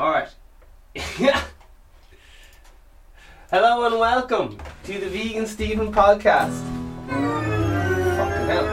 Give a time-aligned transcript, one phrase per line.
[0.00, 0.30] Alright.
[3.50, 6.58] Hello and welcome to the Vegan Stephen podcast.
[8.16, 8.64] Fucking hell.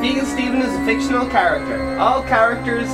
[0.00, 1.98] Vegan Stephen is a fictional character.
[1.98, 2.88] All characters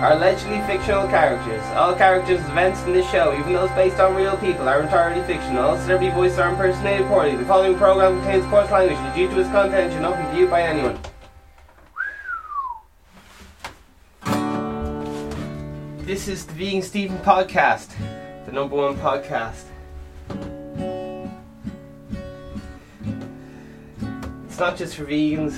[0.00, 1.62] are allegedly fictional characters.
[1.76, 5.62] All characters' events in this show, even it's based on real people, are entirely fictional.
[5.62, 7.36] All celebrity voices are impersonated poorly.
[7.36, 10.62] The following program contains coarse language due to its content should not be viewed by
[10.62, 10.98] anyone.
[16.24, 17.88] This is the Vegan Stephen podcast,
[18.46, 19.64] the number one podcast.
[24.46, 25.52] It's not just for vegans,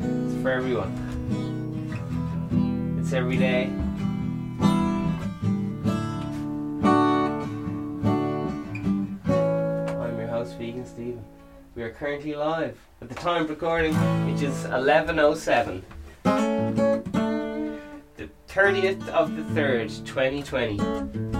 [0.00, 0.90] it's for everyone.
[3.00, 3.66] It's every day.
[9.94, 11.24] I'm your host, Vegan Stephen.
[11.76, 13.94] We are currently live at the time of recording,
[14.28, 16.55] which is 11.07.
[18.56, 21.35] The 30th of the 3rd, 2020.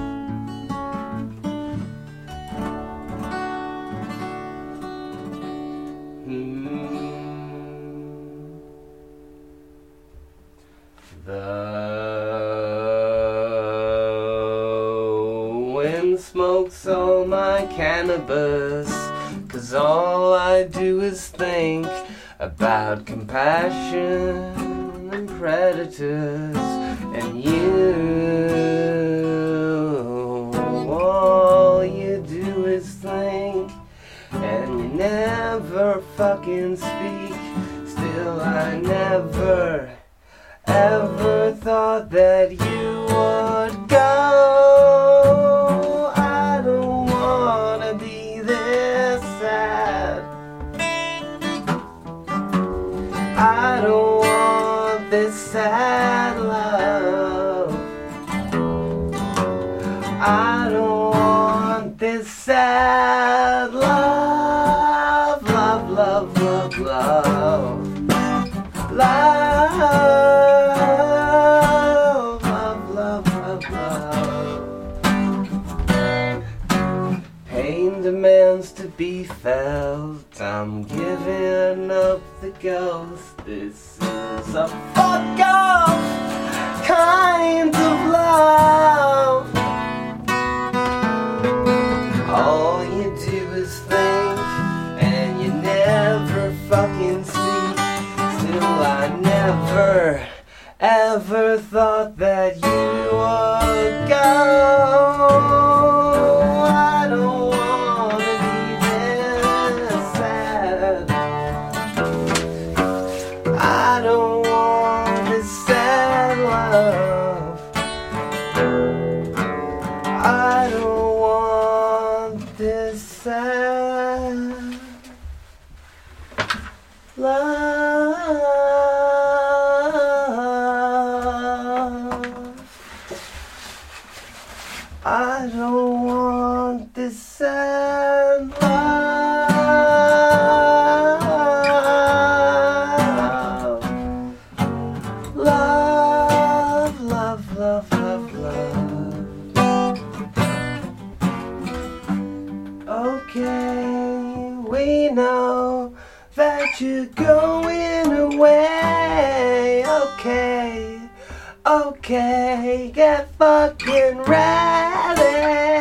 [162.36, 165.75] Okay, get fucking ready.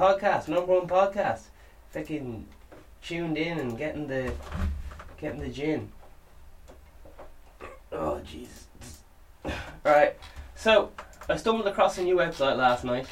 [0.00, 1.40] Podcast, number one podcast.
[1.90, 2.46] Fucking
[3.02, 4.32] tuned in and getting the
[5.20, 5.92] getting the gin.
[7.92, 9.52] Oh jeez.
[9.84, 10.16] Right.
[10.54, 10.90] So
[11.28, 13.08] I stumbled across a new website last night.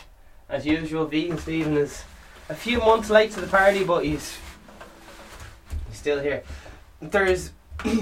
[0.49, 2.05] As usual, Vegan Stephen is
[2.49, 4.39] a few months late to the party, but he's
[5.89, 6.43] he's still here.
[7.03, 7.53] There's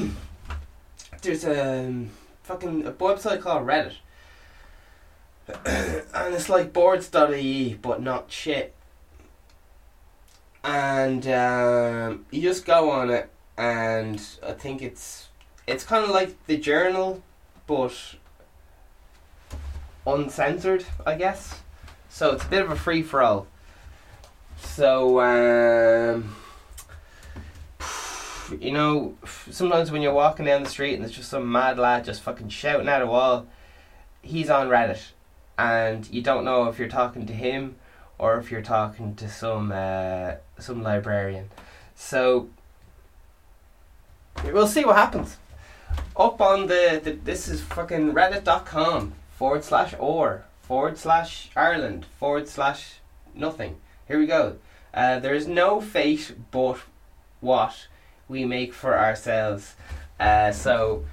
[1.23, 2.07] there's a
[2.45, 3.97] fucking a website called Reddit,
[6.15, 8.75] and it's like boards.ie, but not shit.
[10.67, 15.29] And um, you just go on it, and I think it's
[15.67, 17.23] it's kind of like the journal,
[17.69, 17.95] but
[20.07, 21.61] uncensored, I guess.
[22.09, 23.47] So it's a bit of a free for all.
[24.61, 26.35] So um,
[28.61, 32.05] you know, sometimes when you're walking down the street and there's just some mad lad
[32.05, 33.47] just fucking shouting at a wall,
[34.21, 35.11] he's on Reddit,
[35.57, 37.77] and you don't know if you're talking to him
[38.19, 41.51] or if you're talking to some uh, some librarian.
[41.95, 42.49] So
[44.45, 45.37] we'll see what happens.
[46.17, 52.49] Up on the, the this is fucking reddit.com forward slash or forward slash Ireland forward
[52.49, 52.97] slash
[53.35, 53.77] nothing.
[54.09, 54.57] Here we go.
[54.93, 56.79] Uh, there is no fate but
[57.41, 57.87] what
[58.29, 59.75] we make for ourselves.
[60.19, 61.05] Uh, so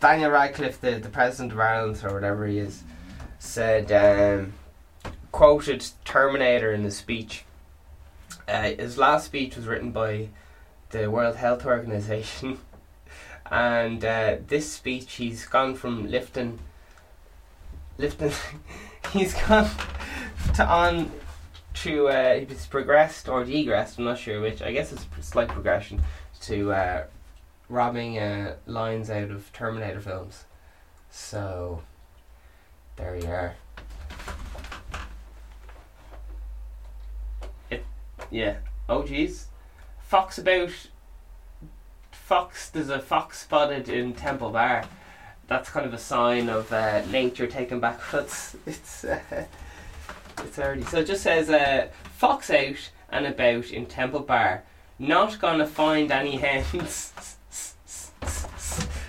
[0.00, 2.82] Daniel Radcliffe, the, the president of Ireland or whatever he is,
[3.38, 4.54] said um,
[5.32, 7.44] quoted Terminator in his speech.
[8.48, 10.28] Uh, his last speech was written by
[10.90, 12.58] the World Health Organization,
[13.50, 16.58] and uh, this speech he's gone from lifting,
[17.98, 18.32] lifting,
[19.12, 19.68] he's gone
[20.54, 21.12] to on
[21.74, 23.98] to uh, he's progressed or degressed.
[23.98, 24.62] I'm not sure which.
[24.62, 26.02] I guess it's a slight progression
[26.42, 27.04] to uh,
[27.68, 30.44] robbing uh, lines out of Terminator films.
[31.10, 31.82] So
[32.96, 33.56] there you are.
[38.30, 38.56] Yeah.
[38.88, 39.44] Oh jeez.
[40.00, 40.70] Fox about.
[42.10, 42.70] Fox.
[42.70, 44.84] There's a fox spotted in Temple Bar.
[45.46, 48.00] That's kind of a sign of uh, nature taking back.
[48.12, 49.46] It's it's uh,
[50.38, 50.82] it's early.
[50.84, 54.64] So it just says uh, fox out and about in Temple Bar.
[54.98, 57.12] Not gonna find any hens.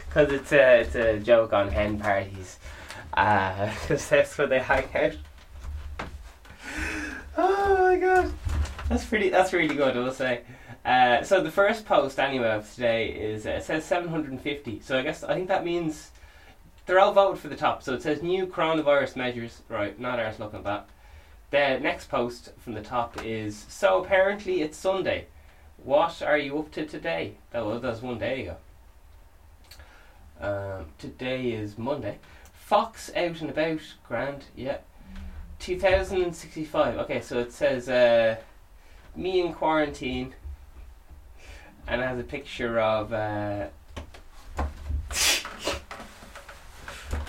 [0.09, 2.57] Because it's a, it's a joke on hen parties.
[3.11, 5.13] Because uh, that's where they hang out.
[7.37, 8.33] Oh my god.
[8.89, 9.29] That's pretty.
[9.29, 9.95] That's really good.
[9.95, 10.41] I will say.
[10.83, 14.79] Uh, so the first post anyway of today is uh, it says 750.
[14.81, 16.09] So I guess I think that means
[16.85, 17.83] they're all voted for the top.
[17.83, 19.61] So it says new coronavirus measures.
[19.69, 20.89] Right, not ours looking at that.
[21.51, 25.27] The next post from the top is so apparently it's Sunday.
[25.77, 27.35] What are you up to today?
[27.51, 28.57] That was that was one day ago.
[30.41, 32.17] Um, today is Monday.
[32.53, 34.77] Fox out and about, grand, yeah.
[35.59, 36.97] 2065.
[36.99, 38.37] Okay, so it says uh,
[39.19, 40.33] me in quarantine,
[41.87, 43.67] and it has a picture of uh,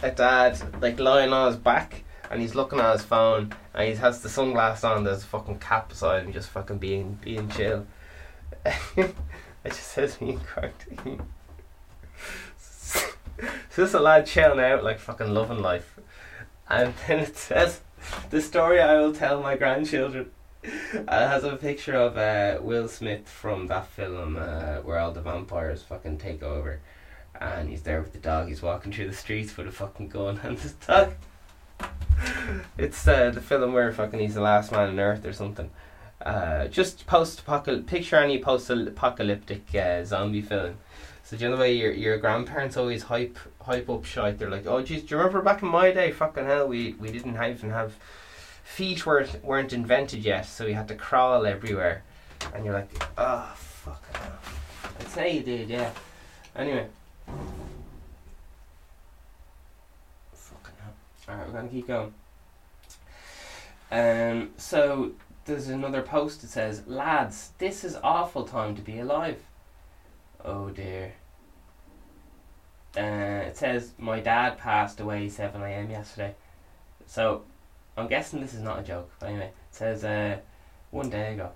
[0.02, 3.94] a dad like lying on his back, and he's looking at his phone, and he
[3.96, 5.04] has the sunglasses on.
[5.04, 7.86] There's a fucking cap beside him, just fucking being being chill.
[8.64, 9.14] it
[9.64, 11.22] just says me in quarantine.
[12.58, 13.10] so
[13.74, 15.98] this a lad chilling out, like fucking loving life,
[16.68, 17.80] and then it says
[18.30, 20.30] the story I will tell my grandchildren.
[20.62, 25.22] It has a picture of uh, Will Smith from that film uh, where all the
[25.22, 26.80] vampires fucking take over,
[27.40, 28.48] and he's there with the dog.
[28.48, 31.14] He's walking through the streets with a fucking gun and his dog.
[32.78, 35.70] it's uh, the film where fucking he's the last man on earth or something.
[36.20, 37.42] Uh, just post
[37.86, 40.74] picture any post apocalyptic uh, zombie film.
[41.24, 44.38] So do you know the way your your grandparents always hype hype up shite?
[44.38, 46.10] They're like, oh geez, do you remember back in my day?
[46.12, 47.94] Fucking hell, we we didn't even have
[48.70, 52.02] feet weren't weren't invented yet, so we had to crawl everywhere.
[52.54, 54.02] And you're like, oh fuck.
[55.00, 55.90] I'd say you did, yeah.
[56.54, 56.86] Anyway.
[60.32, 60.94] Fucking hell.
[61.28, 62.14] Alright, we're gonna keep going.
[63.90, 65.12] Um so
[65.46, 69.42] there's another post that says, Lads, this is awful time to be alive.
[70.44, 71.12] Oh dear.
[72.96, 76.34] Uh, it says, My dad passed away 7am yesterday.
[77.06, 77.42] So,
[78.00, 79.10] I'm guessing this is not a joke.
[79.18, 80.38] But anyway, it says, uh,
[80.90, 81.50] One day ago.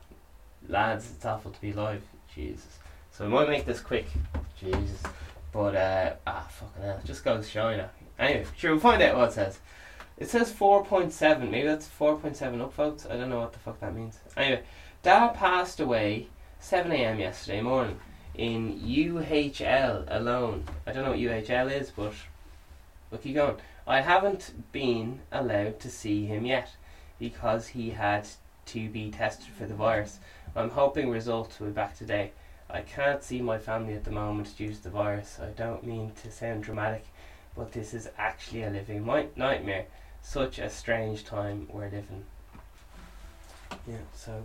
[0.68, 2.02] Lads, it's awful to be alive.
[2.34, 2.78] Jesus.
[3.10, 4.06] So, we might make this quick.
[4.58, 5.02] Jesus.
[5.52, 6.98] But, uh, ah, fucking hell.
[6.98, 7.90] It just goes now.
[8.18, 9.58] Anyway, sure, we'll find out what it says.
[10.16, 11.50] It says 4.7.
[11.50, 13.10] Maybe that's 4.7 upvotes.
[13.10, 14.18] I don't know what the fuck that means.
[14.36, 14.62] Anyway,
[15.02, 16.28] Dad passed away
[16.62, 17.98] 7am yesterday morning
[18.34, 20.64] in UHL alone.
[20.86, 22.12] I don't know what UHL is, but
[23.10, 23.56] we'll keep going.
[23.86, 26.70] I haven't been allowed to see him yet
[27.18, 28.26] because he had
[28.66, 30.18] to be tested for the virus.
[30.56, 32.32] I'm hoping results will be back today.
[32.70, 35.38] I can't see my family at the moment due to the virus.
[35.40, 37.04] I don't mean to sound dramatic,
[37.54, 39.04] but this is actually a living
[39.36, 39.86] nightmare.
[40.22, 42.24] Such a strange time we're living.
[43.86, 44.44] Yeah, so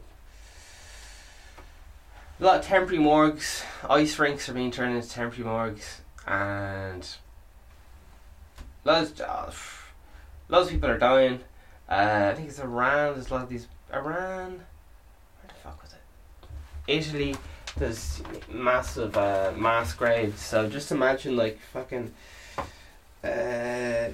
[2.39, 7.08] a lot of temporary morgues, ice rinks are being turned into temporary morgues, and
[8.83, 9.51] lots, uh,
[10.48, 11.39] lots of people are dying.
[11.89, 13.13] Uh, I think it's Iran.
[13.13, 14.51] There's a lot of these Iran.
[14.51, 16.00] Where the fuck was it?
[16.88, 17.36] Italy,
[17.77, 18.21] there's
[18.51, 20.41] massive uh, mass graves.
[20.41, 22.13] So just imagine like fucking.
[23.24, 24.09] Uh,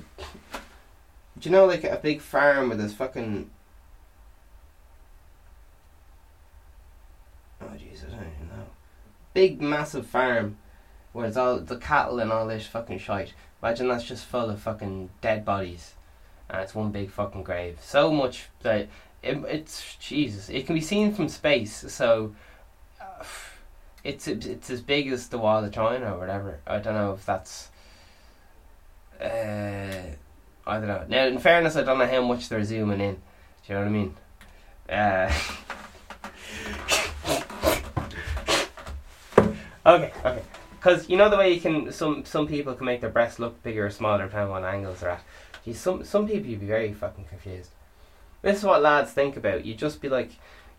[1.38, 3.50] do you know like a big farm with this fucking?
[7.62, 8.66] Oh Jesus, I don't even know.
[9.34, 10.58] Big massive farm,
[11.12, 13.34] where it's all the cattle and all this fucking shite.
[13.66, 15.96] Imagine that's just full of fucking dead bodies,
[16.52, 17.80] and it's one big fucking grave.
[17.82, 18.88] So much that
[19.24, 20.50] it, it's Jesus.
[20.50, 22.36] It can be seen from space, so
[23.02, 23.24] uh,
[24.04, 26.60] it's it's as big as the wall of China or whatever.
[26.68, 27.70] I don't know if that's.
[29.20, 30.14] Uh,
[30.68, 31.04] I don't know.
[31.10, 33.16] Now, in fairness, I don't know how much they're zooming in.
[33.16, 33.20] Do
[33.68, 34.16] you know what I mean?
[34.88, 35.34] Uh,
[39.88, 40.44] okay, okay.
[40.86, 43.64] Because you know the way you can some some people can make their breasts look
[43.64, 45.24] bigger or smaller depending on angles they're at.
[45.66, 47.72] Geez, some some people you'd be very fucking confused.
[48.44, 49.66] This is what lads think about.
[49.66, 50.34] You just be like,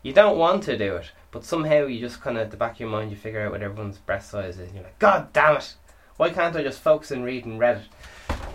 [0.04, 2.74] you don't want to do it, but somehow you just kind of at the back
[2.74, 4.68] of your mind you figure out what everyone's breast size is.
[4.68, 5.74] And you're like, God damn it!
[6.18, 7.86] Why can't I just focus and read and Reddit?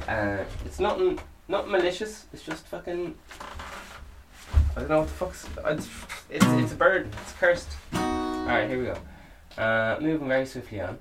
[0.07, 2.27] Uh, it's nothing, not malicious.
[2.31, 3.13] It's just fucking.
[4.77, 5.49] I don't know what the fuck's.
[5.65, 5.89] It's
[6.29, 7.13] it's, it's a bird.
[7.23, 7.71] It's cursed.
[7.93, 9.61] All right, here we go.
[9.61, 10.97] Uh, moving very swiftly on.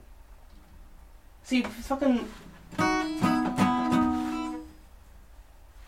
[1.50, 2.28] See, fucking.
[2.78, 4.54] I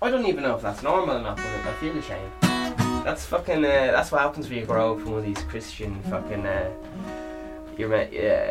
[0.00, 2.32] don't even know if that's normal or not, but I feel ashamed.
[3.04, 3.64] That's fucking.
[3.64, 6.44] Uh, that's what happens when you grow up from one of these Christian fucking.
[6.44, 6.68] Uh,
[7.78, 8.12] you're met.
[8.12, 8.50] Yeah,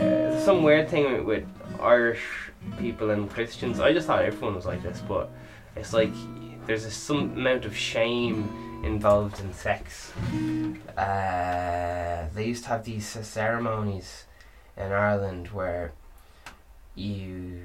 [0.00, 1.46] there's some weird thing with
[1.80, 2.22] Irish
[2.78, 3.80] people and Christians.
[3.80, 5.30] I just thought everyone was like this, but
[5.76, 6.12] it's like
[6.66, 10.12] there's a, some amount of shame involved in sex.
[10.94, 14.26] Uh, they used to have these ceremonies
[14.76, 15.94] in Ireland where
[17.00, 17.60] you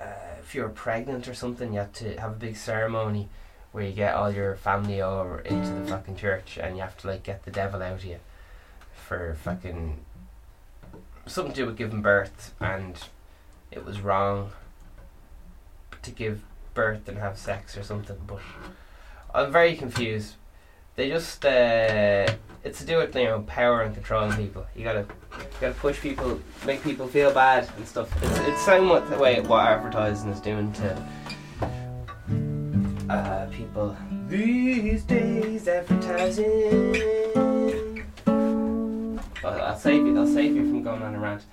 [0.00, 3.28] uh, if you're pregnant or something, you have to have a big ceremony
[3.72, 7.06] where you get all your family over into the fucking church and you have to
[7.06, 8.18] like get the devil out of you
[8.92, 9.98] for fucking
[11.26, 12.54] something to do with giving birth.
[12.60, 12.96] And
[13.70, 14.52] it was wrong
[16.02, 16.42] to give
[16.74, 18.40] birth and have sex or something but
[19.34, 20.34] I'm very confused
[20.98, 22.26] they just uh,
[22.64, 24.66] it's to do with you know power and controlling people.
[24.74, 28.10] You gotta you gotta push people, make people feel bad and stuff.
[28.20, 31.00] It's it's somewhat the way what advertising is doing to
[33.08, 35.68] uh, people these days.
[35.68, 36.96] Advertising.
[39.44, 40.18] I'll, I'll save you.
[40.18, 41.44] I'll save you from going on a rant.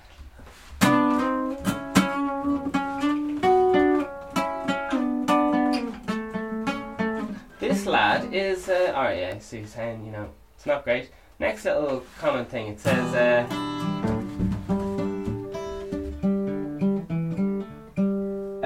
[7.86, 9.16] This lad is uh, alright.
[9.16, 11.08] Yeah, so he's saying you know it's not great.
[11.38, 12.66] Next little comment thing.
[12.66, 13.14] It says.
[13.14, 13.46] Uh,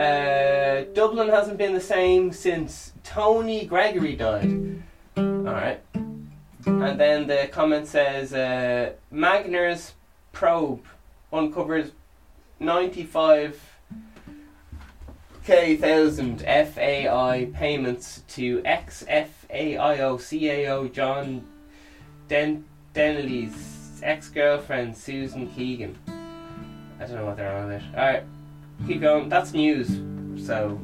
[0.00, 4.82] uh, Dublin hasn't been the same since Tony Gregory died.
[5.18, 5.82] Alright.
[6.64, 9.92] And then the comment says uh, Magner's
[10.32, 10.86] probe
[11.30, 11.90] uncovers
[12.58, 13.69] 95
[15.44, 21.44] K thousand FAI payments to ex FAIO CAO John
[22.28, 25.96] Den- Delaney's ex girlfriend Susan Keegan.
[27.00, 27.82] I don't know what they're on about.
[27.94, 28.24] Alright,
[28.86, 29.28] keep going.
[29.28, 30.00] That's news,
[30.46, 30.78] so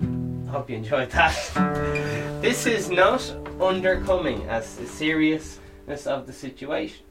[0.48, 1.34] hope you enjoyed that.
[2.40, 3.20] this is not
[3.58, 7.04] undercoming as the seriousness of the situation.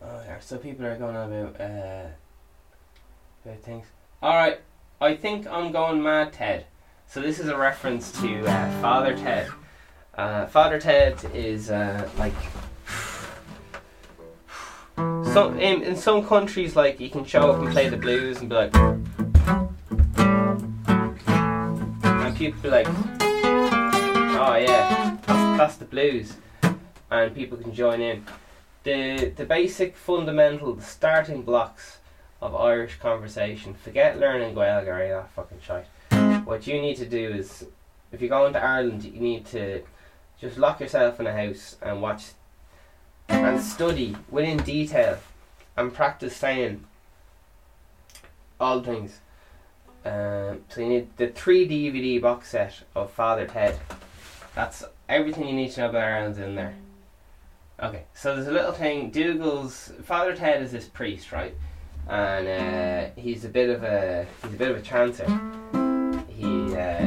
[0.00, 2.06] Oh, yeah, so people are going about, uh,
[3.44, 3.86] about things.
[4.22, 4.60] Alright,
[5.00, 6.66] I think I'm going mad, Ted.
[7.06, 9.48] So this is a reference to uh, Father Ted.
[10.12, 12.34] Uh, Father Ted is uh, like
[14.96, 18.56] in, in some countries like you can show up and play the blues and be
[18.56, 18.74] like
[22.02, 26.34] and people be like oh yeah that's, that's the blues
[27.12, 28.24] and people can join in
[28.82, 31.97] the the basic fundamental the starting blocks
[32.40, 35.86] of Irish conversation forget learning Gaelic or any that fucking shite
[36.44, 37.66] what you need to do is
[38.12, 39.82] if you go into Ireland you need to
[40.40, 42.26] just lock yourself in a house and watch
[43.28, 45.18] and study within detail
[45.76, 46.84] and practice saying
[48.60, 49.20] all things.
[50.04, 53.78] Um, so you need the three DVD box set of Father Ted.
[54.54, 56.74] That's everything you need to know about Ireland's in there.
[57.80, 59.10] Okay, so there's a little thing.
[59.10, 61.54] Dougal's Father Ted is this priest, right?
[62.08, 65.28] And uh, he's a bit of a he's a bit of a chancer.
[66.28, 67.06] He uh,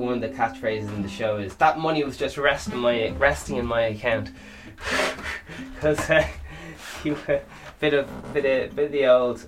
[0.00, 3.56] one of the catchphrases in the show is that money was just resting my resting
[3.56, 4.30] in my account
[5.74, 6.26] because uh,
[7.04, 7.40] you a
[7.80, 9.46] bit of bit of bit of the old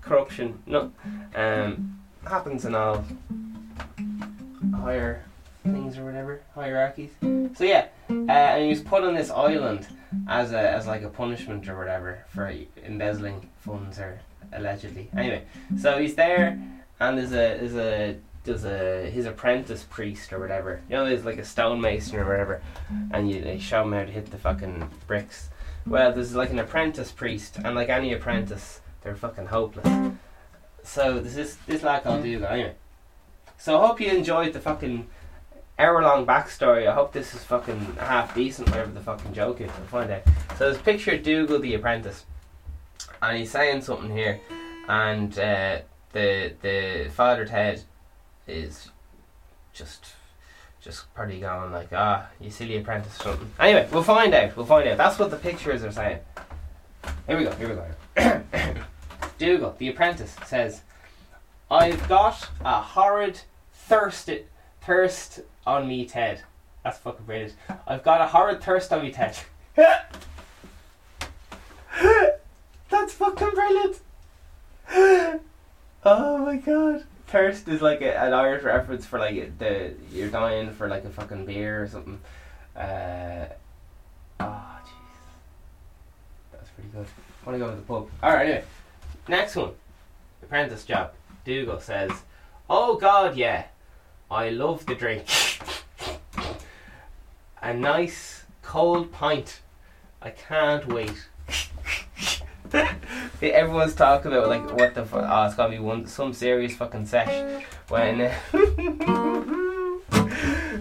[0.00, 0.92] corruption no
[1.34, 3.04] um happens in all
[4.76, 5.24] higher
[5.64, 7.10] things or whatever hierarchies
[7.54, 9.86] so yeah uh, and he was put on this island
[10.28, 12.52] as a as like a punishment or whatever for
[12.84, 14.20] embezzling funds or
[14.52, 15.10] allegedly.
[15.16, 15.44] Anyway,
[15.78, 16.60] so he's there,
[17.00, 20.80] and there's a there's a there's a his apprentice priest or whatever.
[20.88, 22.62] You know, there's like a stonemason or whatever,
[23.10, 25.50] and you they show him how to hit the fucking bricks.
[25.86, 30.12] Well, there's like an apprentice priest, and like any apprentice, they're fucking hopeless.
[30.82, 32.46] So this is this lad called Dougal.
[32.46, 32.74] Anyway,
[33.58, 35.06] so I hope you enjoyed the fucking
[35.78, 36.86] hour long backstory.
[36.86, 39.70] I hope this is fucking half decent, whatever the fucking joke is.
[39.70, 40.22] I'll find out.
[40.56, 42.24] So this picture of Dougal the apprentice,
[43.20, 44.40] and he's saying something here,
[44.88, 45.78] and uh,
[46.12, 47.82] the the father Ted
[48.46, 48.88] is
[49.72, 50.06] just
[50.80, 53.50] just probably going like, ah, you silly apprentice something.
[53.58, 54.56] Anyway, we'll find out.
[54.56, 54.96] We'll find out.
[54.96, 56.20] That's what the pictures are saying.
[57.26, 57.52] Here we go.
[57.52, 58.42] Here we go.
[59.38, 60.82] Dougal, the apprentice, says,
[61.70, 63.40] "I've got a horrid
[63.74, 64.30] thirst
[64.80, 66.42] thirst on me, Ted.
[66.84, 67.54] That's fucking brilliant.
[67.86, 69.36] I've got a horrid thirst on me, Ted.
[72.88, 74.00] That's fucking brilliant.
[76.08, 77.02] Oh my god.
[77.26, 81.10] Thirst is like a, an Irish reference for like the you're dying for like a
[81.10, 82.20] fucking beer or something.
[82.76, 83.46] Uh,
[84.38, 85.16] oh jeez,
[86.52, 87.06] that's pretty good.
[87.42, 88.08] I want to go to the pub.
[88.22, 88.64] All right, anyway,
[89.26, 89.72] next one,
[90.44, 91.10] apprentice job.
[91.44, 92.12] Dougal says,
[92.70, 93.64] "Oh God, yeah,
[94.30, 95.24] I love the drink.
[97.62, 99.60] a nice cold pint.
[100.20, 101.28] I can't wait."
[103.42, 105.24] Everyone's talking about like what the fuck.
[105.28, 108.34] Oh, it's gonna be one some serious fucking sesh when uh,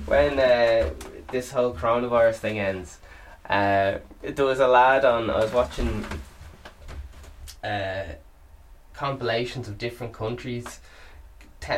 [0.06, 0.90] when uh,
[1.32, 3.00] this whole coronavirus thing ends.
[3.48, 5.30] Uh, there was a lad on.
[5.30, 6.04] I was watching
[7.64, 8.06] uh,
[8.94, 10.80] compilations of different countries,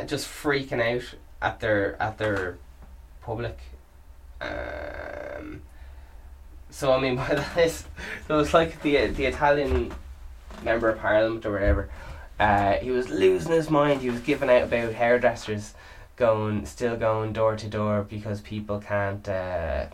[0.06, 2.58] just freaking out at their at their
[3.22, 3.60] public.
[4.41, 5.62] Um,
[6.70, 7.86] so I mean by that is
[8.27, 9.94] so it's like the the Italian
[10.63, 11.90] member of parliament or whatever.
[12.40, 14.01] Uh, he was losing his mind.
[14.01, 15.74] He was giving out about hairdressers
[16.16, 19.27] going still going door to door because people can't.
[19.27, 19.85] Uh,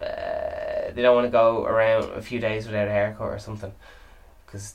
[0.00, 3.72] uh, they don't want to go around a few days without a haircut or something
[4.46, 4.74] because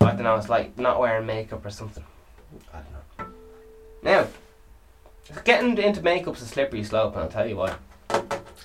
[0.00, 0.36] I don't know.
[0.36, 2.04] It's like not wearing makeup or something.
[2.72, 2.99] I don't know.
[4.02, 4.26] Now,
[5.44, 7.76] getting into makeup's a slippery slope, and I'll tell you why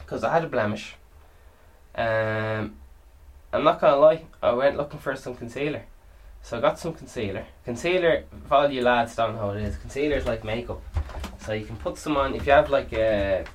[0.06, 0.96] because I had a blemish.
[1.96, 2.76] Um,
[3.52, 5.84] I'm not gonna lie, I went looking for some concealer.
[6.42, 7.46] So I got some concealer.
[7.64, 10.82] Concealer, for all you lads don't know what it is, concealer is like makeup.
[11.40, 13.46] So you can put some on, if you have like a,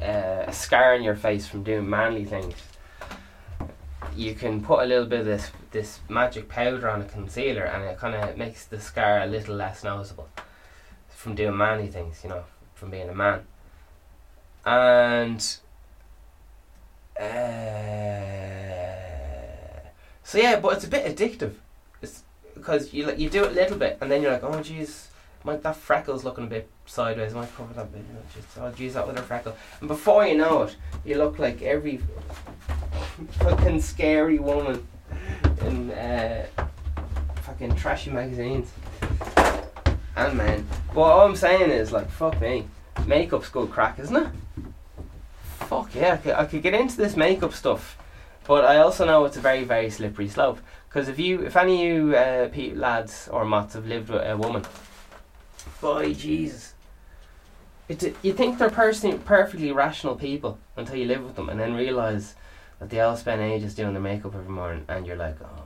[0.00, 2.54] a, a scar on your face from doing manly things,
[4.20, 7.84] you can put a little bit of this this magic powder on a concealer and
[7.84, 10.28] it kind of makes the scar a little less noticeable
[11.08, 13.42] from doing manly things, you know, from being a man
[14.64, 15.56] and
[17.18, 17.24] uh,
[20.22, 21.54] so yeah, but it's a bit addictive.
[22.02, 22.22] It's
[22.54, 25.06] because you like you do it a little bit, and then you're like, oh jeez,
[25.44, 27.34] my that freckle's looking a bit sideways.
[27.34, 28.02] I might cover that bit.
[28.34, 29.56] Just, oh jeez, that little freckle.
[29.80, 32.00] And before you know it, you look like every
[33.38, 34.86] fucking scary woman
[35.62, 36.46] in uh,
[37.42, 38.70] fucking trashy magazines.
[40.16, 42.66] And man, but all I'm saying is like, fuck me,
[43.06, 44.28] makeup's good crack, isn't it?
[45.70, 47.96] fuck yeah, I could, I could get into this makeup stuff,
[48.44, 50.58] but I also know it's a very very slippery slope.
[50.88, 54.36] Because if you, if any of you uh, lads or mots have lived with a
[54.36, 54.64] woman,
[55.80, 56.69] boy Jesus,
[57.90, 61.74] it, you think they're person- perfectly rational people until you live with them, and then
[61.74, 62.34] realize
[62.78, 65.64] that they all spend ages doing their makeup every morning, and you're like, oh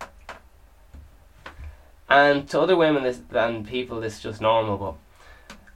[0.00, 0.08] my god.
[2.08, 4.98] And to other women this, and people, this is just normal,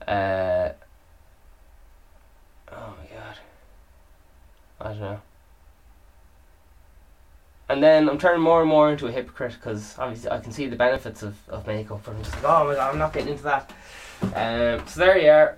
[0.07, 0.73] but uh,
[2.71, 3.37] oh my god.
[4.79, 5.21] I don't know.
[7.71, 10.67] And then I'm turning more and more into a hypocrite because obviously I can see
[10.67, 12.05] the benefits of, of makeup.
[12.05, 13.71] And I'm just like, oh my god, I'm not getting into that.
[14.21, 15.57] Um, so there you are.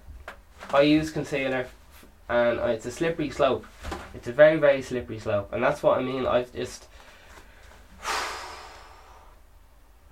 [0.71, 1.65] I use concealer,
[2.29, 3.65] and it's a slippery slope.
[4.13, 6.27] It's a very very slippery slope, and that's what I mean.
[6.27, 6.85] I've just
[8.05, 8.11] I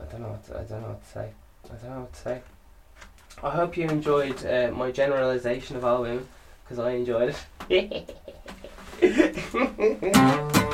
[0.09, 1.29] don't know what to, I don't know what to say.
[1.65, 2.41] I don't know what to say.
[3.43, 6.27] I hope you enjoyed uh, my generalization of all women
[6.63, 7.35] because I enjoyed
[7.69, 8.17] it.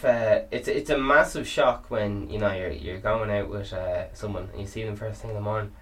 [0.00, 3.72] but uh, it's it's a massive shock when you know you're you're going out with
[3.72, 5.72] uh, someone and you see them first thing in the morning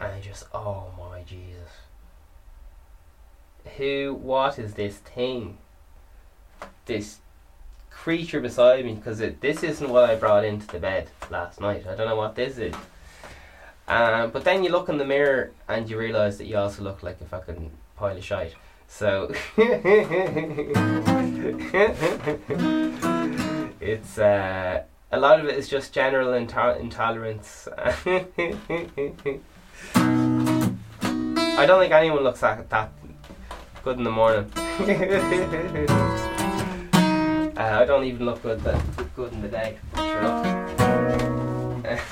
[0.00, 1.70] and you just oh my Jesus,
[3.76, 5.58] who what is this thing?
[6.86, 7.18] This
[7.90, 11.86] creature beside me because this isn't what I brought into the bed last night.
[11.86, 12.74] I don't know what this is.
[13.88, 17.02] Um, but then you look in the mirror and you realise that you also look
[17.02, 18.54] like a fucking pile of shite.
[18.88, 19.32] So
[23.86, 27.68] it's uh, a lot of it is just general into- intolerance.
[27.78, 27.94] I
[31.66, 32.92] don't think anyone looks that, that
[33.84, 34.50] good in the morning.
[37.56, 38.60] uh, I don't even look good
[39.14, 39.78] good in the day.
[39.94, 40.66] Sure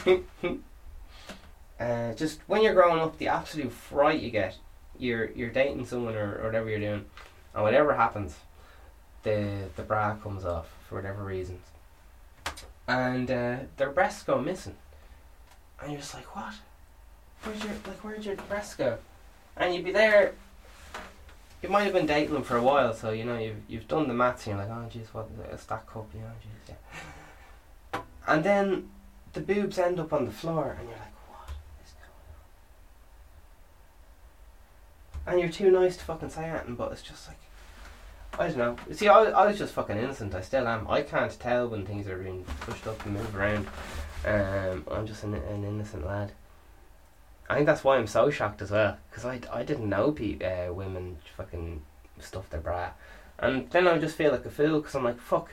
[1.80, 4.56] uh, just when you're growing up, the absolute fright you get.
[4.96, 7.04] You're you're dating someone or, or whatever you're doing,
[7.52, 8.36] and whatever happens,
[9.24, 11.66] the the bra comes off for whatever reasons,
[12.86, 14.76] and uh, their breasts go missing,
[15.82, 16.54] and you're just like, what?
[17.42, 18.98] Where'd your like where'd your breasts go?
[19.56, 20.34] And you'd be there.
[21.62, 24.06] You might have been dating them for a while, so you know you've you've done
[24.06, 26.74] the maths, and you're like, oh jeez, what a stack up, you know, jeez,
[27.94, 28.00] yeah.
[28.26, 28.90] And then
[29.32, 31.48] the boobs end up on the floor, and you're like, what
[31.84, 32.10] is going
[35.26, 35.32] on?
[35.32, 37.38] And you're too nice to fucking say anything, but it's just like.
[38.38, 38.76] I don't know.
[38.92, 40.34] See, I, I was just fucking innocent.
[40.34, 40.88] I still am.
[40.88, 43.66] I can't tell when things are being pushed up and moved around.
[44.24, 46.32] Um, I'm just an, an innocent lad.
[47.48, 50.40] I think that's why I'm so shocked as well, because I, I didn't know pe-
[50.40, 51.82] uh, women fucking
[52.18, 52.90] stuff their bra.
[53.38, 55.52] And then I just feel like a fool, because I'm like, fuck,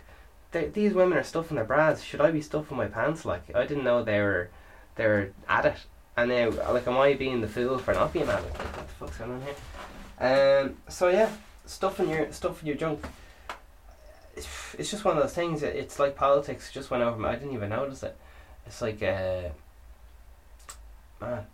[0.52, 2.02] these women are stuffing their bras.
[2.02, 3.26] Should I be stuffing my pants?
[3.26, 4.50] Like, I didn't know they were,
[4.96, 5.78] they were at it.
[6.15, 8.54] And now, like, am I being the fool for not being at it?
[8.54, 10.63] Like, what the fuck's going on here?
[10.63, 11.30] Um, so yeah,
[11.65, 13.06] stuffing your, stuff in your junk.
[14.36, 15.62] It's, just one of those things.
[15.62, 17.30] It's like politics just went over me.
[17.30, 18.15] I didn't even notice it.
[18.65, 19.50] It's like, uh,
[21.19, 21.45] man,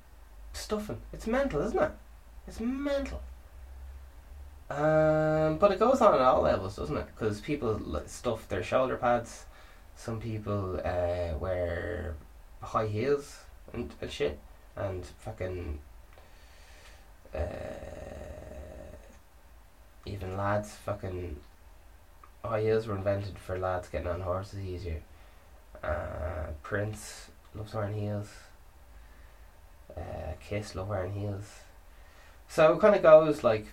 [0.54, 1.02] stuffing.
[1.12, 1.92] It's mental, isn't it?
[2.48, 3.22] It's mental.
[4.70, 7.08] Um, but it goes on at all levels, doesn't it?
[7.08, 9.46] Because people stuff their shoulder pads.
[9.96, 12.16] Some people uh, wear
[12.62, 13.40] high heels
[13.74, 14.40] and, and shit,
[14.76, 15.80] and fucking
[17.34, 17.40] uh,
[20.08, 21.38] even lads fucking
[22.60, 25.02] heels were invented for lads getting on horses easier.
[25.84, 28.30] Uh, Prince loves wearing heels
[29.98, 31.60] uh, Kiss love wearing heels.
[32.48, 33.68] So it kind of goes like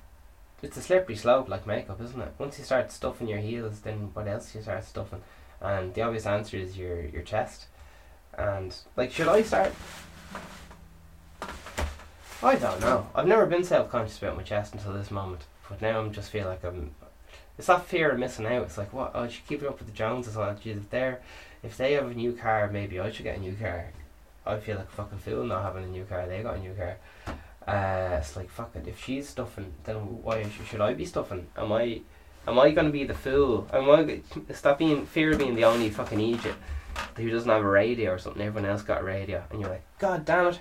[0.63, 2.33] it's a slippery slope like makeup, isn't it?
[2.39, 5.23] Once you start stuffing your heels, then what else you start stuffing?
[5.61, 7.67] And the obvious answer is your your chest.
[8.37, 9.73] And like, should I start?
[12.43, 13.09] I don't know.
[13.15, 16.31] I've never been self conscious about my chest until this moment, but now I'm just
[16.31, 16.95] feel like I'm.
[17.57, 18.65] It's that fear of missing out.
[18.65, 19.13] It's like what?
[19.15, 20.37] Oh, I should keep it up with the Joneses.
[20.37, 21.17] On if they
[21.63, 23.93] if they have a new car, maybe I should get a new car.
[24.47, 26.27] I feel like a fucking fool not having a new car.
[26.27, 26.97] They got a new car.
[27.67, 28.87] Uh, it's like fuck it.
[28.87, 31.47] If she's stuffing, then why should I be stuffing?
[31.57, 32.01] Am I?
[32.47, 33.67] Am I gonna be the fool?
[33.73, 34.21] Am I?
[34.53, 36.57] Stop being fear of being the only fucking idiot
[37.17, 38.43] who doesn't have a radio or something.
[38.43, 40.61] Everyone else got a radio, and you're like, God damn it.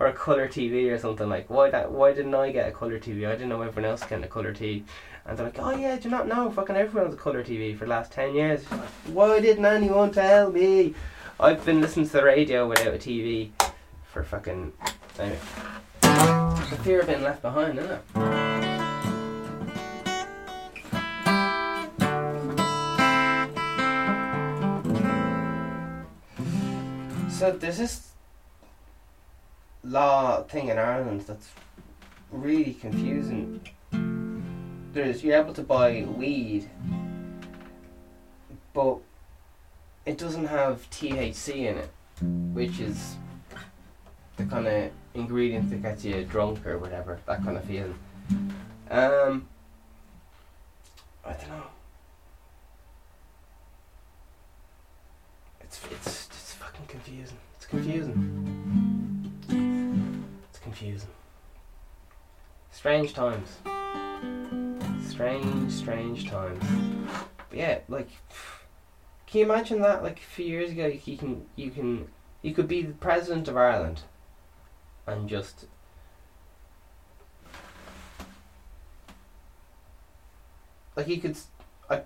[0.00, 1.48] Or a color TV or something like.
[1.50, 1.92] Why that?
[1.92, 3.28] Why didn't I get a color TV?
[3.28, 4.82] I didn't know everyone else getting a color TV.
[5.26, 6.50] And they're like, oh yeah, do you not know?
[6.50, 8.64] Fucking everyone's a colour TV for the last 10 years.
[9.12, 10.94] Why didn't anyone tell me?
[11.38, 13.50] I've been listening to the radio without a TV
[14.10, 14.72] for fucking.
[15.18, 15.38] Anyway.
[16.00, 18.02] The fear of being left behind, isn't it?
[27.30, 28.09] So there's this
[29.82, 31.50] law thing in Ireland that's
[32.30, 33.60] really confusing
[34.92, 36.68] there's you're able to buy weed,
[38.72, 38.98] but
[40.04, 41.90] it doesn't have THC in it,
[42.52, 43.16] which is
[44.36, 47.98] the kind of ingredient that gets you drunk or whatever, that kind of feeling.
[48.90, 49.48] Um,
[51.24, 51.66] I don't know.
[55.60, 57.38] It's it's it's fucking confusing.
[57.56, 58.79] It's confusing.
[60.70, 61.10] Confusing.
[62.70, 63.58] Strange times
[65.20, 66.64] strange, strange times.
[67.50, 68.08] But yeah, like,
[69.26, 70.02] can you imagine that?
[70.02, 72.08] Like a few years ago, you can you can
[72.40, 74.00] you could be the president of Ireland,
[75.06, 75.66] and just
[80.96, 81.36] like you could.
[81.90, 82.00] I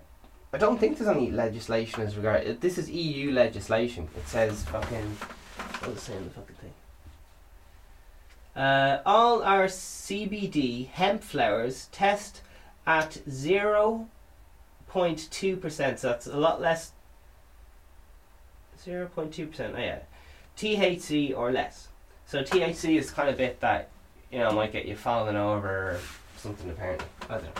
[0.51, 2.59] I don't think there's any legislation as regard.
[2.59, 4.09] This is EU legislation.
[4.17, 5.17] It says fucking.
[5.79, 6.73] What does it say in the fucking thing?
[8.55, 12.41] Uh, all our CBD hemp flowers test
[12.87, 16.93] at 0.2%, so that's a lot less.
[18.85, 19.99] 0.2%, oh yeah.
[20.57, 21.89] THC or less.
[22.25, 23.89] So THC is kind of bit that,
[24.31, 25.99] you know, might get you falling over or
[26.37, 27.05] something apparently.
[27.29, 27.51] I don't know.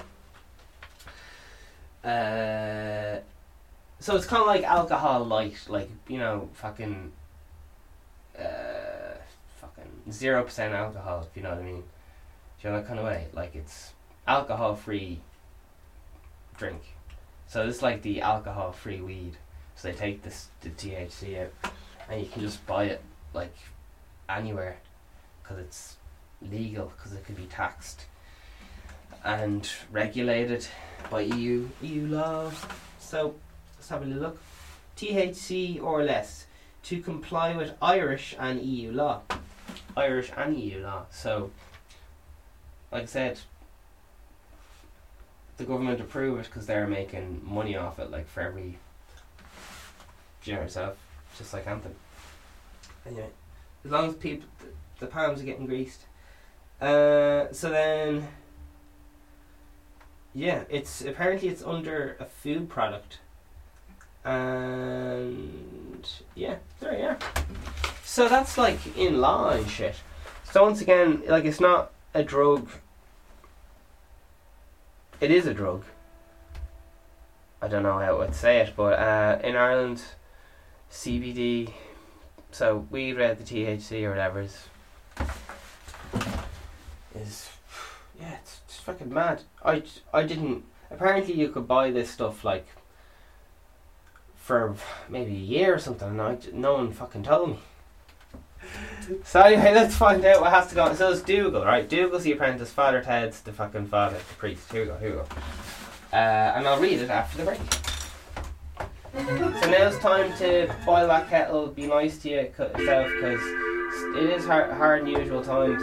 [2.10, 3.20] Uh,
[4.00, 7.12] so it's kind of like alcohol light, like you know, fucking,
[8.38, 8.75] uh,
[10.12, 11.28] zero percent alcohol.
[11.30, 11.84] If you know what I mean.
[12.62, 13.28] Do you know that kind of way?
[13.34, 13.94] Like it's
[14.28, 15.20] alcohol free
[16.58, 16.82] drink.
[17.48, 19.38] So it's like the alcohol free weed.
[19.76, 21.72] So they take this the THC out,
[22.10, 23.02] and you can just buy it
[23.34, 23.56] like
[24.30, 24.78] anywhere,
[25.44, 25.98] because it's
[26.42, 28.06] legal, because it can be taxed
[29.24, 30.66] and regulated
[31.10, 32.54] by EU EU laws.
[33.00, 33.36] So
[33.78, 34.42] let's have a little look.
[34.98, 36.48] THC or less
[36.84, 39.22] to comply with Irish and EU law.
[39.98, 41.06] Irish and EU law.
[41.10, 41.52] So,
[42.92, 43.40] like I said,
[45.58, 48.78] the government approve it because they're making money off it, like for every.
[50.44, 50.98] Do you know yourself?
[51.38, 51.96] Just like Anthem.
[53.06, 53.30] Anyway,
[53.84, 54.48] as long as people,
[55.00, 56.02] the, palms are getting greased.
[56.82, 58.28] Uh, so then.
[60.34, 63.20] Yeah, it's apparently it's under a food product.
[64.26, 67.18] And yeah, there you are.
[68.16, 69.96] So that's like in law and shit.
[70.46, 72.70] So once again, like it's not a drug.
[75.20, 75.84] It is a drug.
[77.62, 80.02] I don't know how I'd say it, but uh, in Ireland,
[80.90, 81.74] CBD.
[82.52, 84.68] So we read the THC or whatever is.
[87.14, 87.50] Is
[88.18, 89.42] yeah, it's, it's fucking mad.
[89.62, 90.64] I I didn't.
[90.90, 92.68] Apparently, you could buy this stuff like
[94.38, 94.78] for
[95.10, 97.60] maybe a year or something, and I, no one fucking told me.
[99.24, 100.96] So anyway, let's find out what has to go on.
[100.96, 101.88] So it's Dougal, right?
[101.88, 104.72] Dougal's the apprentice, Father Ted's the fucking father, the priest.
[104.72, 105.28] Here we go, here we go.
[106.12, 107.60] Uh, and I'll read it after the break.
[109.16, 113.42] So now it's time to boil that kettle, be nice to yourself, because
[114.18, 115.82] it is hard, hard and usual times.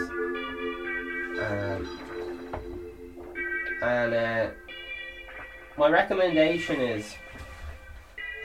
[1.39, 1.99] Um,
[3.81, 4.47] and uh,
[5.77, 7.15] my recommendation is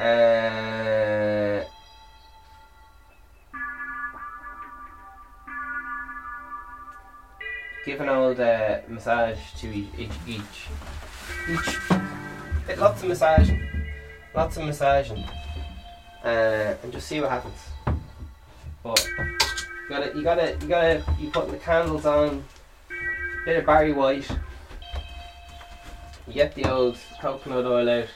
[0.00, 1.64] uh,
[7.88, 10.68] give an old uh, massage to each each each,
[11.50, 11.78] each.
[12.66, 13.68] Bit- lots of massaging
[14.34, 15.24] lots of massaging.
[16.24, 17.58] Uh, and just see what happens.
[18.82, 22.44] But you gotta you gotta you gotta you put the candles on.
[23.44, 24.30] Bit of Barry White.
[26.26, 28.08] You get the old coconut oil out.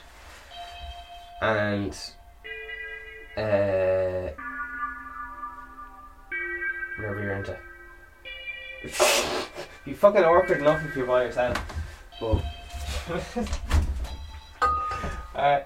[1.41, 1.97] And
[3.35, 4.31] uh,
[6.97, 7.72] whatever you're into.
[8.83, 11.57] You fucking awkward enough if you're by yourself.
[12.19, 12.43] But
[15.35, 15.65] alright.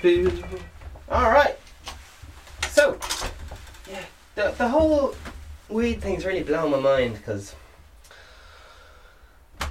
[0.00, 0.30] Boo.
[1.10, 1.58] Alright.
[2.68, 2.98] So,
[3.90, 4.04] yeah,
[4.36, 5.14] the, the whole
[5.68, 7.56] weed thing's really blown my mind because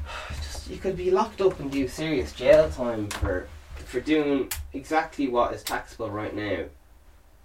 [0.69, 3.47] you could be locked up and do serious jail time for
[3.85, 6.57] for doing exactly what is taxable right now,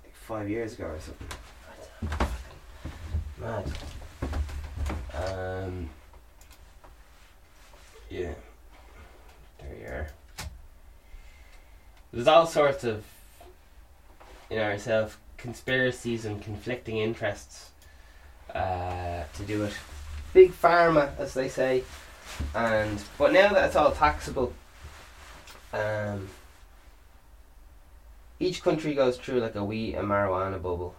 [0.03, 1.29] like five years ago or something.
[1.63, 2.27] I don't know,
[3.39, 3.75] fucking
[5.15, 5.65] Mad.
[5.65, 5.91] Um.
[8.09, 8.35] Yeah.
[9.61, 10.11] There you are.
[12.13, 13.05] There's all sorts of,
[14.49, 17.71] in ourselves, conspiracies and conflicting interests
[18.55, 19.73] uh, to do it.
[20.33, 21.83] Big pharma, as they say,
[22.55, 24.53] and but now that it's all taxable,
[25.73, 26.29] um,
[28.39, 30.95] each country goes through like a wee a marijuana bubble.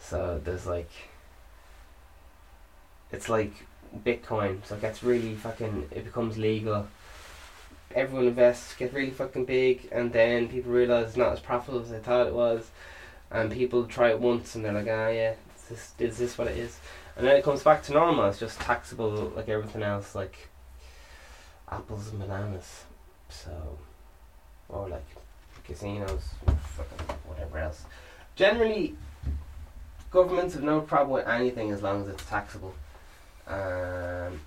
[0.00, 0.90] So there's like,
[3.12, 3.52] it's like
[4.04, 4.64] Bitcoin.
[4.64, 5.88] So it gets really fucking.
[5.90, 6.88] It becomes legal.
[7.94, 11.90] Everyone invests, get really fucking big, and then people realize it's not as profitable as
[11.90, 12.70] they thought it was,
[13.30, 16.48] and people try it once and they're like, ah, yeah, is this, is this what
[16.48, 16.78] it is?
[17.16, 18.26] And then it comes back to normal.
[18.26, 20.48] It's just taxable like everything else, like
[21.70, 22.84] apples and bananas.
[23.30, 23.78] So,
[24.68, 25.06] or like
[25.64, 26.28] casinos,
[27.26, 27.58] whatever.
[27.58, 27.84] else.
[28.36, 28.94] Generally,
[30.10, 32.74] governments have no problem with anything as long as it's taxable.
[33.46, 34.40] Um,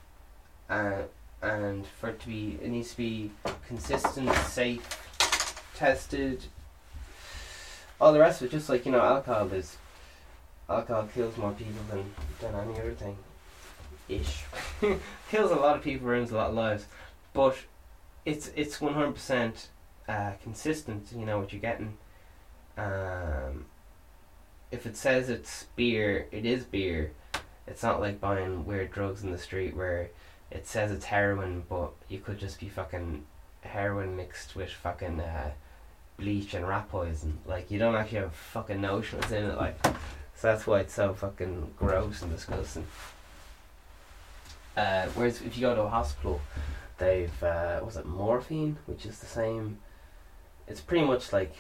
[0.70, 1.06] and,
[1.42, 3.32] and for it to be, it needs to be
[3.68, 6.46] consistent, safe, tested,
[8.00, 8.52] all the rest of it.
[8.52, 9.78] Just like you know, alcohol is
[10.70, 13.18] alcohol kills more people than than any other thing.
[14.08, 14.44] Ish
[15.32, 16.86] kills a lot of people, ruins a lot of lives,
[17.34, 17.58] but
[18.26, 19.70] it's it's one hundred percent
[20.08, 21.08] uh, consistent.
[21.16, 21.98] You know what you're getting.
[22.78, 23.66] Um,
[24.72, 27.12] if it says it's beer, it is beer.
[27.68, 30.10] It's not like buying weird drugs in the street where
[30.52, 33.26] it says it's heroin, but you could just be fucking
[33.62, 35.52] heroin mixed with fucking uh,
[36.18, 37.40] bleach and rat poison.
[37.46, 39.58] Like you don't actually have a fucking notion what's in it.
[39.58, 39.78] Like
[40.36, 42.88] so that's why it's so fucking gross and disgusting.
[44.76, 46.42] Uh, whereas if you go to a hospital,
[46.98, 49.80] they've uh, was it morphine, which is the same.
[50.68, 51.54] It's pretty much like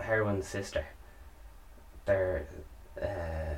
[0.00, 0.84] heroin's sister.
[2.06, 2.46] They're
[3.00, 3.56] uh,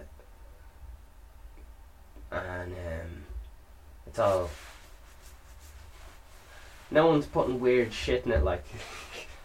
[2.33, 3.22] and um,
[4.13, 4.51] it's all.
[6.91, 8.65] No one's putting weird shit in it like.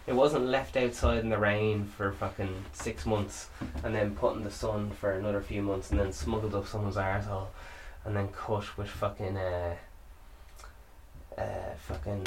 [0.06, 3.50] It wasn't left outside in the rain for fucking six months
[3.84, 6.96] and then put in the sun for another few months and then smuggled up someone's
[6.96, 7.48] arsehole
[8.06, 9.76] and then cut with fucking uh,
[11.36, 12.26] uh fucking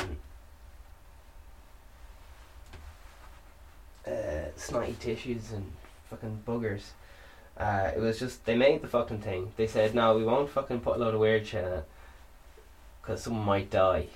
[4.07, 5.65] uh, snotty tissues and
[6.11, 6.83] fucking buggers.
[7.57, 9.53] Uh, it was just they made the fucking thing.
[9.57, 11.87] They said no, we won't fucking put a load of weird shit in it
[13.01, 14.07] because someone might die.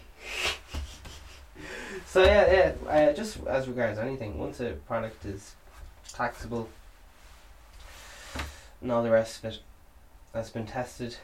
[2.08, 2.89] So yeah, yeah.
[2.89, 5.56] Uh, just as regards anything, once a product is
[6.13, 6.69] taxable
[8.82, 9.60] and all the rest of it
[10.34, 11.17] has been tested,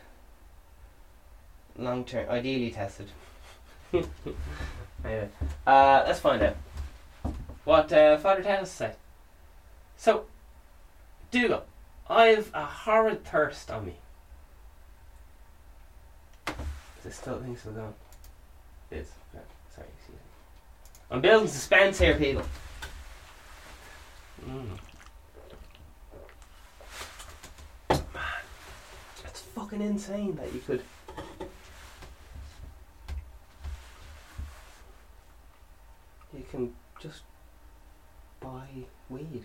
[1.78, 3.10] long term, ideally tested.
[3.94, 5.30] anyway,
[5.68, 6.58] uh, let's find out
[7.64, 8.94] what uh, Father to say.
[9.96, 10.26] So,
[11.30, 11.64] Dougal,
[12.10, 13.96] I've a horrid thirst on me.
[17.02, 17.94] Is this still thing still going?
[18.92, 19.08] It is.
[19.34, 19.40] Yeah,
[19.76, 20.22] sorry, excuse me.
[21.10, 22.44] I'm building suspense here, people.
[24.46, 24.68] Mm.
[27.90, 28.44] Man,
[29.24, 30.84] that's fucking insane that you could.
[36.38, 37.24] You can just
[38.40, 38.68] buy
[39.10, 39.44] weed.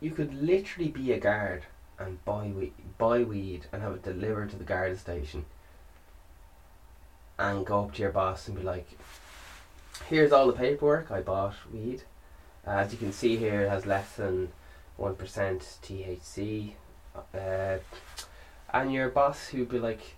[0.00, 1.64] You could literally be a guard
[1.98, 5.44] and buy weed, buy weed and have it delivered to the guard station
[7.38, 8.98] and go up to your boss and be like,
[10.08, 12.02] here's all the paperwork, I bought weed.
[12.66, 14.50] Uh, as you can see here, it has less than
[14.98, 16.72] 1% THC.
[17.34, 17.78] Uh,
[18.72, 20.16] and your boss, who'd be like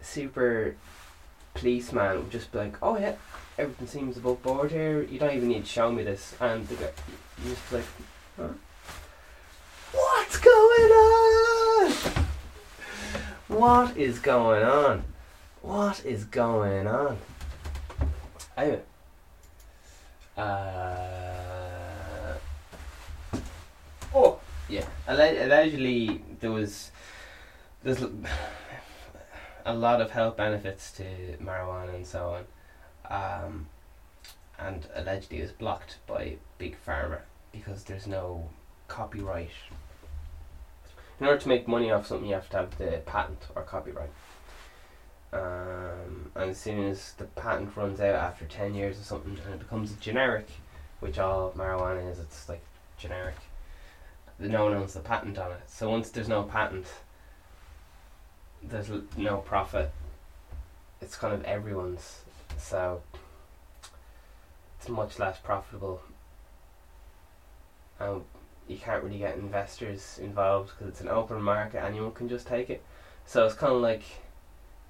[0.00, 0.76] super
[1.54, 3.16] policeman, would just be like, oh yeah,
[3.58, 6.34] everything seems above board here, you don't even need to show me this.
[6.40, 6.90] And the guy,
[7.44, 7.84] you just like,
[8.36, 8.48] huh?
[10.36, 11.92] What's going on?
[13.48, 15.02] What is going on?
[15.62, 17.16] What is going on?
[18.54, 18.82] Anyway.
[20.36, 22.34] Uh,
[24.14, 24.84] oh, yeah.
[25.08, 26.90] Allegedly, there was
[27.82, 28.02] there's
[29.64, 31.04] a lot of health benefits to
[31.42, 32.44] marijuana and so
[33.10, 33.66] on, um,
[34.58, 37.20] and allegedly it was blocked by big pharma
[37.52, 38.50] because there's no
[38.86, 39.48] copyright.
[41.18, 44.10] In order to make money off something, you have to have the patent or copyright.
[45.32, 49.54] Um, and as soon as the patent runs out after 10 years or something and
[49.54, 50.48] it becomes generic,
[51.00, 52.62] which all marijuana is, it's like
[52.98, 53.36] generic,
[54.38, 55.62] no one owns the patent on it.
[55.66, 56.86] So once there's no patent,
[58.62, 59.90] there's l- no profit.
[61.00, 62.20] It's kind of everyone's.
[62.58, 63.02] So
[64.78, 66.00] it's much less profitable.
[67.98, 68.24] And
[68.68, 72.70] you can't really get investors involved because it's an open market, anyone can just take
[72.70, 72.82] it.
[73.24, 74.02] So it's kind of like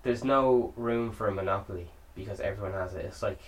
[0.03, 3.05] there's no room for a monopoly because everyone has it.
[3.05, 3.41] It's like,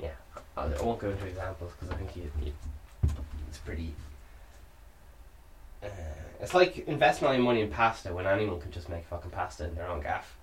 [0.00, 0.12] yeah,
[0.56, 2.52] I won't go into examples because I think you, you,
[3.48, 3.94] it's pretty.
[5.82, 5.88] Uh,
[6.40, 9.64] it's like investing all your money in pasta when anyone can just make fucking pasta
[9.64, 10.36] in their own gaff.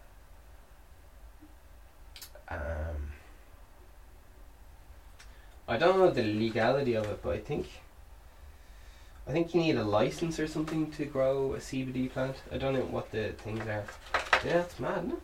[2.50, 3.14] Um,
[5.68, 7.68] I don't know the legality of it, but I think
[9.26, 12.36] I think you need a license or something to grow a CBD plant.
[12.52, 13.86] I don't know what the things are.
[14.46, 15.14] Yeah, it's mad, it?
[15.14, 15.20] it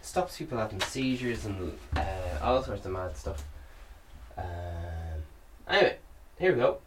[0.00, 3.44] stops people having seizures and uh, all sorts of mad stuff.
[4.36, 4.44] Um,
[5.68, 5.96] anyway,
[6.38, 6.78] here we go.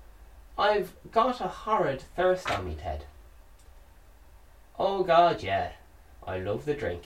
[0.58, 3.04] I've got a horrid thirst on me, Ted.
[4.80, 5.72] Oh God, yeah.
[6.26, 7.04] I love the drink.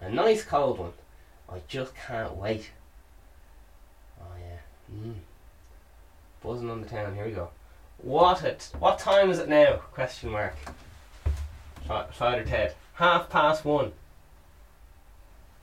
[0.00, 0.92] A nice cold one.
[1.48, 2.70] I just can't wait.
[4.20, 4.96] Oh yeah.
[4.96, 5.16] Mm.
[6.42, 7.14] Buzzing on the town.
[7.14, 7.50] Here we go.
[8.02, 8.70] What it?
[8.80, 9.76] What time is it now?
[9.94, 10.56] Question mark.
[11.86, 12.74] Fa- Father Ted.
[12.94, 13.92] Half past one.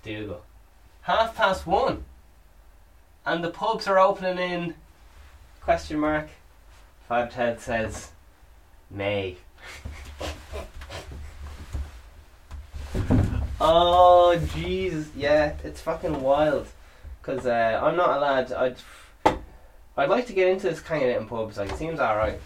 [0.04, 0.44] Dougal.
[1.02, 2.06] Half past one.
[3.26, 4.76] And the pubs are opening in.
[5.60, 6.30] Question mark.
[7.10, 8.12] Father Ted says,
[8.90, 9.36] May.
[13.60, 15.10] oh Jesus!
[15.14, 16.68] Yeah, it's fucking wild.
[17.22, 18.54] Cause uh, I'm not a lad.
[18.54, 18.78] I'd
[20.00, 21.58] I'd like to get into this kind of in pubs.
[21.58, 22.40] Like it seems alright,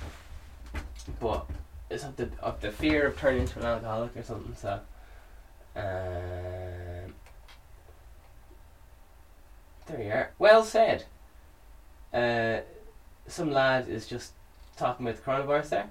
[1.20, 1.46] but
[1.90, 4.56] it's up the of the fear of turning into an alcoholic or something.
[4.56, 4.80] So,
[5.76, 7.14] um,
[9.86, 10.32] there you are.
[10.40, 11.06] Well said.
[12.14, 12.62] Uh,
[13.28, 14.34] some lad is just
[14.78, 15.90] talking about the coronavirus there.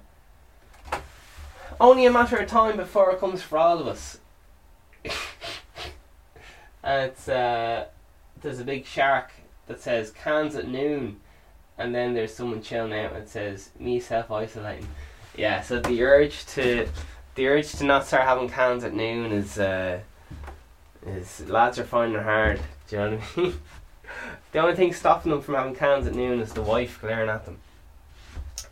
[1.79, 4.19] Only a matter of time before it comes for all of us.
[6.83, 7.85] and it's uh,
[8.41, 9.31] there's a big shark
[9.67, 11.19] that says cans at noon,
[11.77, 14.87] and then there's someone chilling out and says me self isolating.
[15.35, 16.87] Yeah, so the urge to
[17.35, 19.99] the urge to not start having cans at noon is uh,
[21.05, 22.59] is lads are finding it hard.
[22.87, 23.59] Do you know what I mean?
[24.51, 27.45] the only thing stopping them from having cans at noon is the wife glaring at
[27.45, 27.57] them.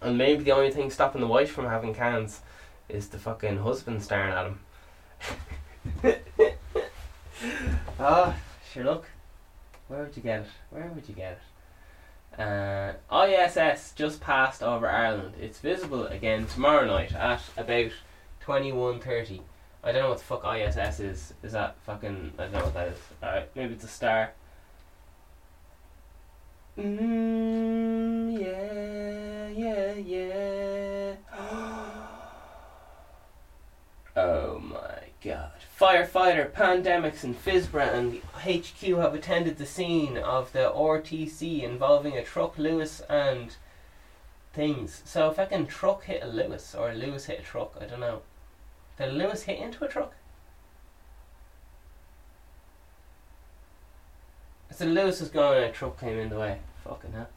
[0.02, 2.41] And maybe the only thing stopping the wife from having cans
[2.89, 4.60] is the fucking husband staring at him.
[7.99, 8.36] Ah,
[8.72, 9.06] sure look.
[9.88, 10.47] Where would you get it?
[10.72, 11.39] Where would you get it?
[12.38, 15.36] Uh, ISS just passed over Ireland.
[15.40, 17.92] It's visible again tomorrow night at about
[18.40, 19.42] twenty one thirty.
[19.84, 21.34] I don't know what the fuck ISS is.
[21.44, 22.34] Is that fucking?
[22.38, 22.98] I don't know what that is.
[23.22, 24.32] Alright, maybe it's a star.
[26.78, 31.16] Mm, yeah, yeah, yeah.
[34.16, 35.51] oh my god.
[35.82, 42.24] Firefighter, pandemics, and FISBRA and HQ have attended the scene of the RTC involving a
[42.24, 43.56] truck, Luas, and
[44.54, 45.02] things.
[45.06, 47.86] So if I can truck hit a Luas or a Luas hit a truck, I
[47.86, 48.22] don't know.
[49.00, 50.14] Did a Luas hit into a truck?
[54.70, 56.60] So Luas was going and a truck came in the way.
[56.84, 57.30] Fucking hell.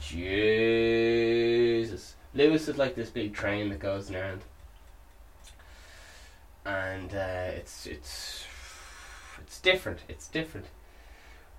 [0.00, 2.14] Jesus.
[2.34, 4.40] Luas is like this big train that goes around.
[6.64, 8.44] And uh, it's it's
[9.40, 10.00] it's different.
[10.08, 10.66] It's different.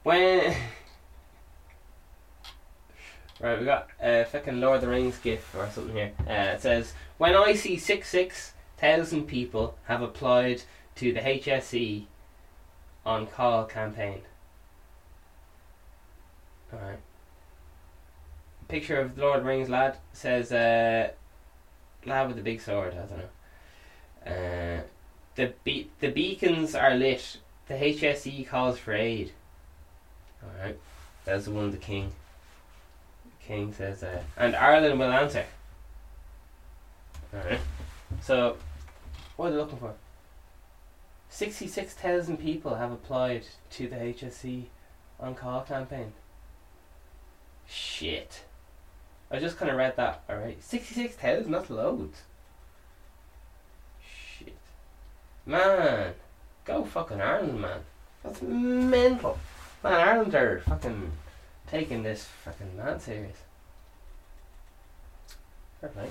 [0.04, 0.56] When
[3.42, 6.12] Right, we got a uh, fucking Lord of the Rings gif or something here.
[6.30, 10.62] Uh, it says, When I see six six thousand people have applied
[10.96, 12.06] to the HSE
[13.04, 14.22] on call campaign.
[16.72, 17.00] Alright.
[18.68, 21.10] Picture of Lord of the Rings lad says uh,
[22.06, 23.30] lad with the big sword, I don't know.
[24.26, 24.82] Uh,
[25.36, 27.38] the be- the beacons are lit.
[27.68, 29.32] The HSE calls for aid.
[30.44, 30.78] Alright.
[31.26, 32.12] That's the one the king.
[33.46, 35.46] King says uh, and Ireland will answer.
[37.34, 37.60] Alright.
[38.22, 38.58] So
[39.38, 39.94] what are they looking for?
[41.30, 44.66] Sixty six thousand people have applied to the HSE
[45.20, 46.14] on call campaign.
[47.68, 48.44] Shit.
[49.32, 50.62] I just kind of read that, alright.
[50.62, 52.24] 66,000, that's loads.
[54.02, 54.58] Shit.
[55.46, 56.14] Man.
[56.66, 57.80] Go fucking Ireland, man.
[58.24, 59.38] That's mental.
[59.84, 61.12] Man, Ireland are fucking
[61.68, 63.38] taking this fucking mad serious.
[65.82, 66.10] Play.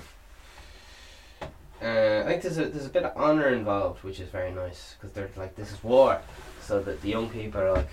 [1.81, 4.95] Uh, I think there's a there's a bit of honor involved, which is very nice
[4.99, 6.19] because they're like this is war,
[6.61, 7.89] so that the young people are like,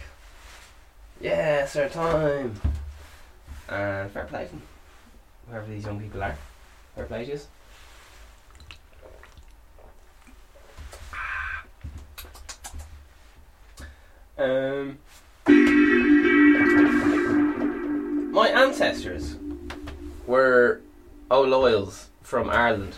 [1.21, 2.61] yeah, it's our time.
[3.69, 4.63] And fair play to them,
[5.49, 6.37] whoever these young people are.
[6.97, 7.47] Fair play to.
[14.39, 14.99] Um,
[18.33, 19.37] my ancestors
[20.27, 20.81] were
[21.29, 22.95] O'Loyals from Ireland.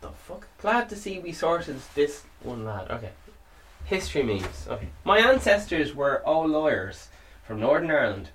[0.00, 0.46] The fuck?
[0.58, 2.90] Glad to see we sorted this one lad.
[2.90, 3.10] Okay.
[3.84, 4.66] History memes.
[4.68, 4.88] Okay.
[5.04, 7.08] My ancestors were O'Lawyers
[7.42, 8.30] from Northern Ireland.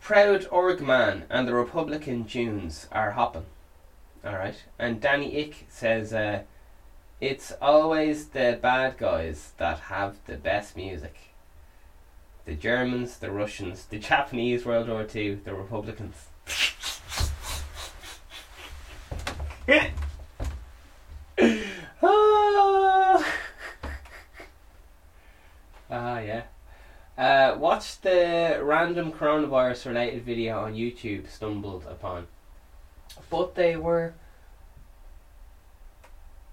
[0.00, 3.44] Proud Orgman and the Republican Tunes are hopping.
[4.24, 4.64] Alright.
[4.78, 6.44] And Danny Ick says, uh,
[7.22, 11.14] it's always the bad guys that have the best music.
[12.46, 16.16] The Germans, the Russians, the Japanese World War Two, the Republicans.
[22.02, 23.24] ah,
[25.88, 26.42] Ah, yeah.
[27.16, 32.26] Uh, watch the random coronavirus related video on YouTube stumbled upon.
[33.30, 34.14] But they were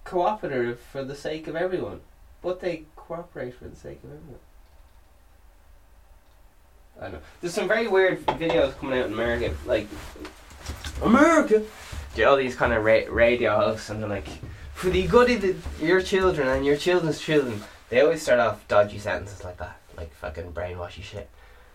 [0.09, 2.01] cooperative for the sake of everyone.
[2.41, 4.39] But they cooperate for the sake of everyone.
[6.97, 7.19] I don't know.
[7.39, 9.87] There's some very weird videos coming out in America, like
[11.03, 11.63] America.
[12.17, 14.27] Are all these kind of ra- radio hosts, and they're like,
[14.73, 17.61] for the good of the, your children and your children's children.
[17.89, 21.29] They always start off dodgy sentences like that, like fucking brainwashy shit.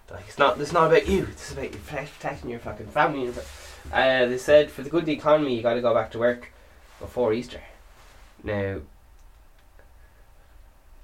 [0.06, 0.60] They're like, it's not.
[0.60, 1.28] It's not about you.
[1.34, 3.32] Is about you protect- protecting your fucking family.
[3.92, 6.18] Uh, they said for the good of the economy, you got to go back to
[6.18, 6.52] work
[7.00, 7.60] before Easter.
[8.44, 8.80] Now,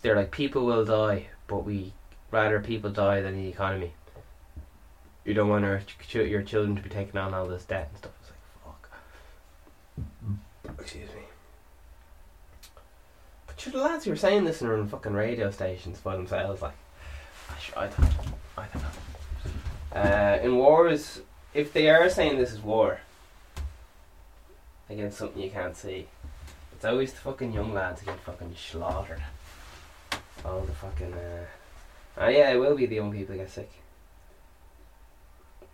[0.03, 1.95] they're like people will die, but we
[2.31, 3.95] rather people die than the economy.
[5.25, 7.99] You don't want our ch- your children to be taking on all this debt and
[7.99, 8.13] stuff.
[8.21, 8.31] It's
[8.67, 8.77] like
[10.67, 10.81] fuck.
[10.81, 11.23] Excuse me.
[13.47, 16.63] But sure, the lads who are saying this are on fucking radio stations by themselves,
[16.63, 16.75] like,
[17.77, 18.11] I don't,
[18.57, 20.01] I don't know.
[20.01, 21.21] Uh, in wars,
[21.53, 23.01] if they are saying this is war
[24.89, 26.07] against something you can't see,
[26.81, 29.23] it's always the fucking young lads get fucking slaughtered.
[30.47, 31.13] All the fucking.
[31.13, 31.45] Uh,
[32.17, 33.71] oh yeah, it will be the young people who get sick.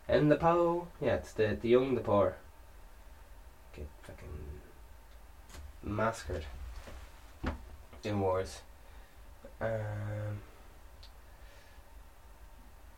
[0.09, 2.35] And the poor, yeah, it's the the young, the poor.
[3.77, 4.27] Get fucking
[5.85, 6.45] massacred
[8.03, 8.63] in wars.
[9.61, 10.41] Um,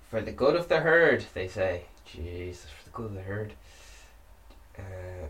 [0.09, 1.83] for the good of the herd, they say.
[2.07, 3.53] Jesus, for the good of the herd.
[4.79, 4.83] Uh,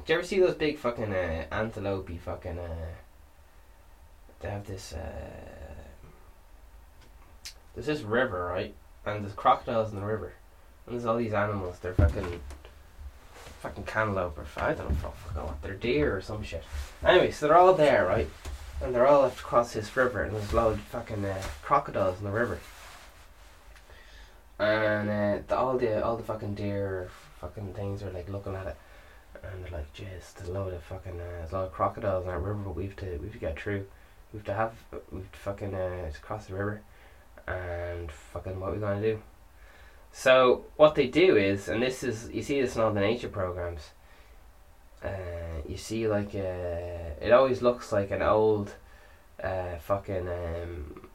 [0.04, 2.86] do you ever see those big fucking uh, antelope fucking uh,
[4.40, 5.48] they have this uh,
[7.74, 8.74] there's this river, right?
[9.06, 10.32] And there's crocodiles in the river.
[10.86, 12.40] And there's all these animals, they're fucking
[13.60, 16.64] fucking cantaloupe or I don't know fucking what, they're deer or some shit.
[17.04, 18.28] Anyway, so they're all there, right?
[18.82, 22.24] And they're all left across this river and there's loads of fucking uh, crocodiles in
[22.24, 22.58] the river.
[24.58, 28.66] And uh, the, all the all the fucking deer fucking things are like looking at
[28.66, 28.76] it
[29.42, 32.30] and like, "Jeez, there's a load of fucking, uh, there's a lot of crocodiles in
[32.30, 33.86] that river, but we have to, we have to get through.
[34.32, 34.74] We have to have,
[35.10, 36.82] we have to fucking uh, cross the river,
[37.46, 39.22] and fucking what we gonna do?"
[40.12, 43.28] So what they do is, and this is, you see this in all the nature
[43.28, 43.90] programs.
[45.04, 48.74] Uh, you see, like, uh, it always looks like an old,
[49.42, 51.08] uh, fucking, um,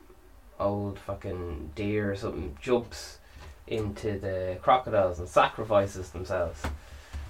[0.59, 3.17] old fucking deer or something jumps
[3.67, 6.63] into the crocodiles and sacrifices themselves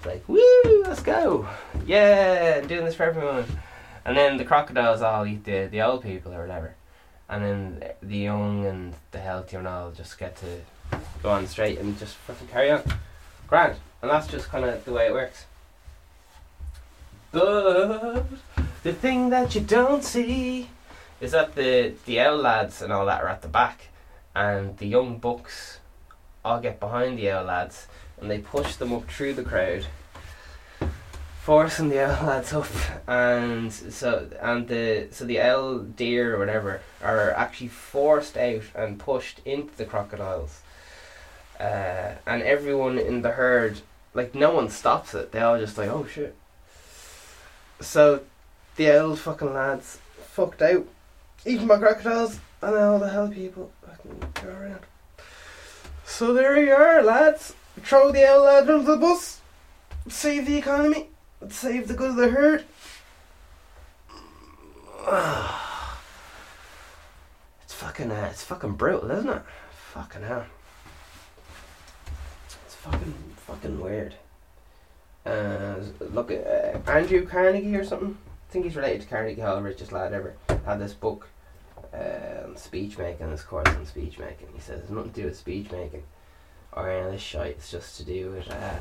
[0.05, 1.47] like, woo, let's go.
[1.85, 3.45] Yeah, I'm doing this for everyone.
[4.05, 6.75] And then the crocodiles all eat the, the old people or whatever.
[7.29, 10.61] And then the young and the healthy and all just get to
[11.21, 12.83] go on straight and just fucking carry on.
[13.47, 13.75] Grand.
[14.01, 15.45] And that's just kind of the way it works.
[17.31, 18.25] But
[18.83, 20.69] the thing that you don't see
[21.21, 23.87] is that the, the owl lads and all that are at the back.
[24.35, 25.79] And the young bucks
[26.43, 27.87] all get behind the owl lads
[28.23, 29.85] and they push them up through the crowd,
[31.41, 32.67] forcing the owl lads up,
[33.05, 38.97] and so and the so the owl deer or whatever are actually forced out and
[38.97, 40.61] pushed into the crocodiles,
[41.59, 43.81] uh, and everyone in the herd
[44.13, 45.33] like no one stops it.
[45.33, 46.33] They all just like oh shit.
[47.81, 48.21] So,
[48.77, 49.99] the old fucking lads
[50.31, 50.87] fucked out,
[51.45, 54.79] eating my crocodiles, and all the hell people fucking go around.
[56.05, 59.41] So there you are, lads throw the lad under the bus,
[60.07, 61.09] save the economy,
[61.49, 62.65] save the good of the herd.
[67.63, 69.41] It's fucking, uh, it's fucking brutal, isn't it?
[69.93, 70.45] Fucking hell.
[72.65, 73.13] It's fucking,
[73.47, 74.13] fucking weird.
[75.25, 78.15] Uh, look uh, Andrew Carnegie or something.
[78.49, 80.35] I think he's related to Carnegie Hall, richest lad ever.
[80.65, 81.27] Had this book
[81.93, 84.47] on speech making, this course on speech making.
[84.53, 86.03] He says it's nothing to do with speech making
[86.75, 87.47] or any of this shit.
[87.47, 88.75] It's just to do with uh,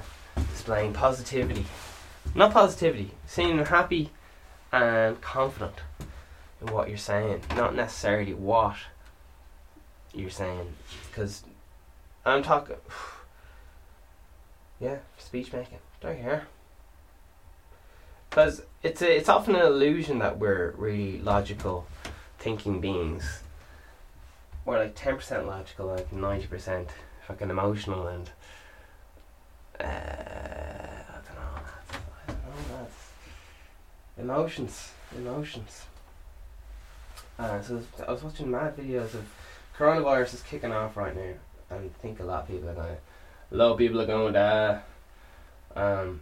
[0.50, 1.66] displaying positivity.
[2.34, 4.10] Not positivity, seeming happy
[4.70, 5.74] and confident
[6.60, 8.76] in what you're saying, not necessarily what
[10.14, 10.72] you're saying.
[11.08, 11.44] Because
[12.24, 12.76] I'm talking.
[14.80, 15.78] Yeah, speech making.
[16.00, 16.48] Don't care.
[18.28, 21.86] Because it's it's often an illusion that we're really logical,
[22.40, 23.42] thinking beings.
[24.64, 26.88] We're like ten percent logical, like ninety percent
[27.32, 28.30] fucking emotional and
[29.80, 31.62] uh, I don't know.
[32.28, 32.78] I don't know.
[32.78, 33.12] That's
[34.18, 35.86] emotions, emotions.
[37.38, 39.26] Uh, so I was watching mad videos of
[39.76, 41.32] coronavirus is kicking off right now,
[41.70, 42.96] and I think a lot of people are going.
[43.50, 44.80] A lot of people are going to die.
[45.74, 46.20] Um,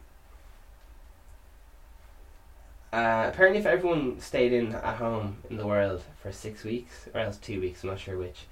[2.93, 7.21] uh, apparently, if everyone stayed in at home in the world for six weeks, or
[7.21, 8.47] else two weeks, I'm not sure which,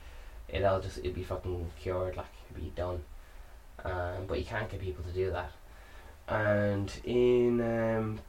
[0.48, 3.02] it all just it'd be fucking cured, like be done.
[3.84, 5.52] Um, but you can't get people to do that.
[6.28, 8.20] And in um,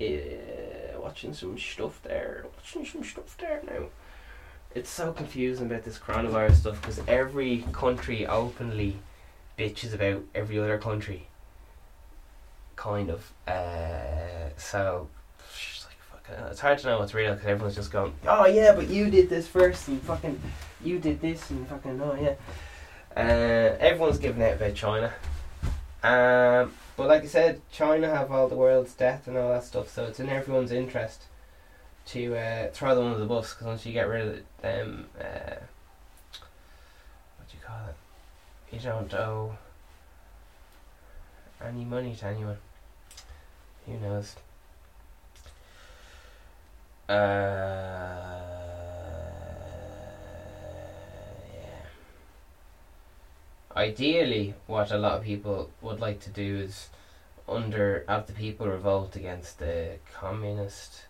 [0.00, 3.86] uh, watching some stuff there, watching some stuff there now.
[4.74, 8.96] It's so confusing about this coronavirus stuff because every country openly
[9.58, 11.28] bitches about every other country.
[12.76, 13.32] Kind of.
[13.48, 15.08] Uh, so
[16.10, 16.44] fucking.
[16.50, 19.30] It's hard to know what's real because everyone's just going, "Oh yeah, but you did
[19.30, 20.40] this first, and fucking,
[20.84, 22.34] you did this, and fucking oh yeah."
[23.16, 25.12] Uh, everyone's giving out about China.
[26.02, 29.88] Um, but like I said, China have all the world's debt and all that stuff,
[29.88, 31.22] so it's in everyone's interest
[32.06, 35.56] to uh, throw them under the bus because once you get rid of them, uh,
[37.36, 37.96] what do you call it?
[38.72, 39.56] You don't owe
[41.64, 42.58] any money to anyone.
[43.86, 44.36] Who knows?
[47.08, 48.55] Uh,
[53.76, 56.88] Ideally, what a lot of people would like to do is
[57.46, 61.04] under have the people revolt against the communist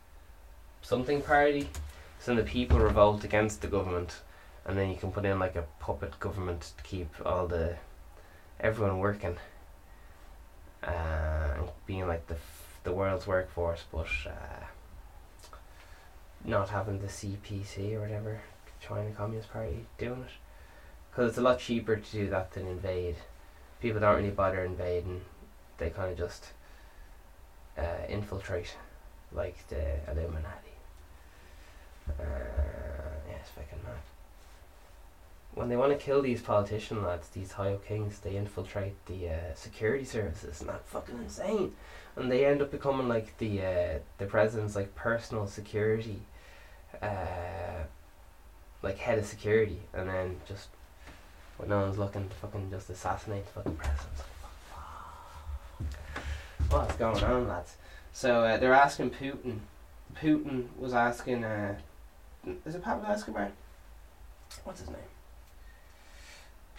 [0.83, 1.69] something party.
[2.19, 4.21] So the people revolt against the government,
[4.65, 7.77] and then you can put in like a puppet government to keep all the
[8.59, 9.37] everyone working,
[10.83, 11.55] uh,
[11.87, 14.65] being like the f- the world's workforce, but uh,
[16.45, 18.41] not having the CPC or whatever
[18.81, 20.33] China Communist Party doing it,
[21.17, 23.17] because it's a lot cheaper to do that than invade.
[23.81, 25.23] People don't really bother invading;
[25.79, 26.49] they kind of just
[27.79, 28.77] uh, infiltrate,
[29.33, 30.77] like the Illuminati.
[32.07, 32.23] Uh,
[33.31, 33.95] yeah, fucking mad.
[35.55, 39.31] When they want to kill these politician lads, these high up kings, they infiltrate the
[39.31, 41.73] uh, security services, and that's fucking insane.
[42.17, 46.21] And they end up becoming like the uh, the president's like personal security,
[47.01, 47.85] uh,
[48.83, 50.69] like head of security, and then just
[51.57, 54.13] when no one's looking, to fucking just assassinate the fucking president.
[56.71, 57.77] What's going on, lads?
[58.13, 59.59] So uh, they're asking Putin.
[60.21, 61.77] Putin was asking uh,
[62.65, 63.51] is it Pablo Escobar?
[64.65, 64.99] What's his name?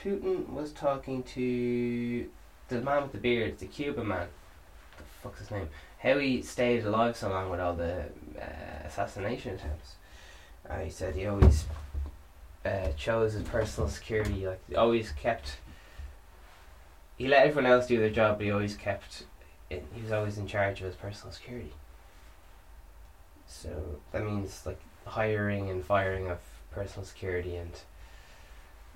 [0.02, 2.30] Putin was talking to
[2.70, 4.28] the man with the beard, the Cuban man.
[4.98, 5.70] The fuck's his name?
[6.00, 8.04] How he stayed alive so long with all the
[8.40, 9.96] uh, assassination attempts.
[10.84, 11.66] He said he always
[12.68, 14.45] uh, chose his personal security.
[14.45, 15.57] Like always kept.
[17.18, 19.24] He let everyone else do their job, but he always kept.
[19.70, 21.74] He was always in charge of his personal security.
[23.47, 23.70] So
[24.11, 26.39] that means like hiring and firing of
[26.72, 27.72] personal security and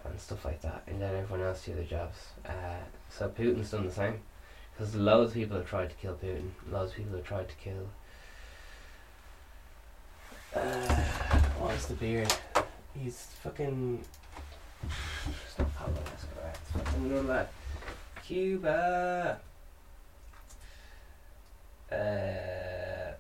[0.04, 2.18] and stuff like that, and then everyone else do their jobs.
[2.46, 4.20] Uh, so Putin's done the same,
[4.74, 6.50] because loads of people have tried to kill Putin.
[6.72, 7.90] Loads of people have tried to kill.
[10.56, 10.96] Uh,
[11.60, 12.34] what's the beard?
[12.98, 14.04] He's fucking.
[14.84, 16.52] It's not Pablo Escobar.
[16.54, 17.48] It's fucking another lad.
[18.24, 19.40] Cuba.
[21.92, 23.12] Uh,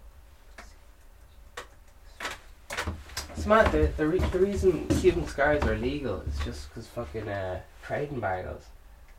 [3.51, 3.71] mad.
[3.71, 8.09] The the, re- the reason Cuban cigars are illegal is just because fucking uh, trade
[8.11, 8.63] embargoes.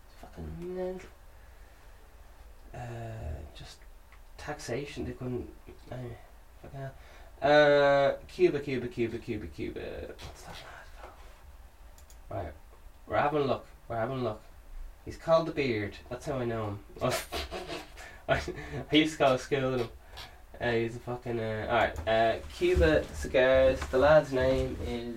[0.07, 1.09] It's fucking mental.
[2.75, 2.79] Uh,
[3.55, 3.77] just
[4.39, 5.05] taxation.
[5.05, 5.49] They couldn't.
[5.91, 5.97] Uh,
[6.63, 6.93] fucking hell.
[7.43, 9.81] Uh, Cuba, Cuba, Cuba, Cuba, Cuba.
[9.81, 10.55] What's that
[12.31, 12.45] mad?
[12.45, 12.53] Right,
[13.07, 13.67] we're having a look.
[13.89, 14.43] We're having a look.
[15.05, 15.97] He's called the Beard.
[16.09, 17.13] That's how I know him.
[18.29, 18.41] I,
[18.93, 19.89] used to go to school with him.
[20.61, 21.41] Uh, he's a fucking.
[21.41, 23.81] Uh, Alright, uh, Cuba Cigars.
[23.91, 25.17] The lad's name is.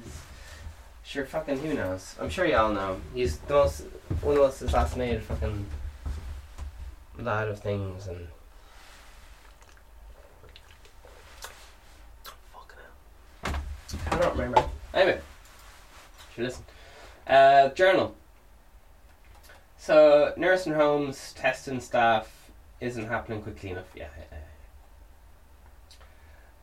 [1.04, 2.16] Sure, fucking who knows?
[2.20, 2.94] I'm sure you all know.
[2.94, 3.02] him.
[3.14, 3.82] He's the most.
[4.22, 5.66] One of the most assassinated fucking.
[7.20, 8.28] lad of things and.
[12.54, 12.80] Fucking
[13.44, 14.05] hell.
[14.16, 14.64] I don't remember.
[14.94, 15.20] Anyway.
[16.34, 16.64] Should listen.
[17.28, 18.16] Uh, journal.
[19.78, 22.50] So, nursing homes, testing staff
[22.80, 23.92] isn't happening quickly enough.
[23.94, 24.08] Yeah,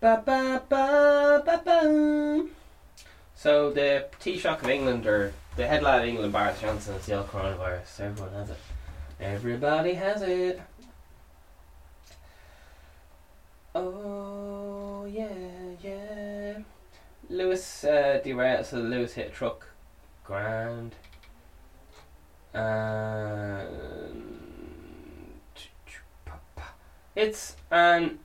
[0.01, 2.47] Ba, ba, ba, ba, ba.
[3.35, 7.19] So the Taoiseach of England or the head lad of England, Boris Johnson, is the
[7.19, 8.01] old coronavirus.
[8.01, 8.57] Everyone has it.
[9.21, 10.63] Everybody has it.
[13.75, 15.62] Oh yeah.
[17.33, 19.69] Luas uh, derailed, so Luas hit a truck.
[20.23, 20.95] Grand.
[27.17, 28.19] It's an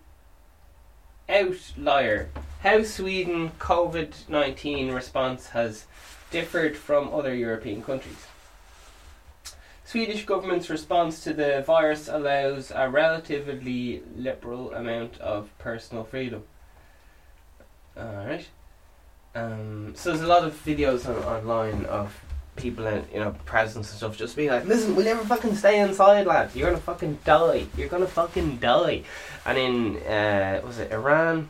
[1.29, 2.29] outlier.
[2.63, 5.85] How Sweden COVID 19 response has
[6.29, 8.27] differed from other European countries.
[9.85, 16.43] Swedish government's response to the virus allows a relatively liberal amount of personal freedom.
[17.97, 18.47] Alright.
[19.35, 22.19] Um, so there's a lot of videos on, online of
[22.55, 25.79] people in, you know, presidents and stuff just being like, listen, we'll never fucking stay
[25.79, 26.55] inside, lads?
[26.55, 27.67] You're gonna fucking die.
[27.77, 29.03] You're gonna fucking die.
[29.45, 31.49] And in, uh, was it Iran?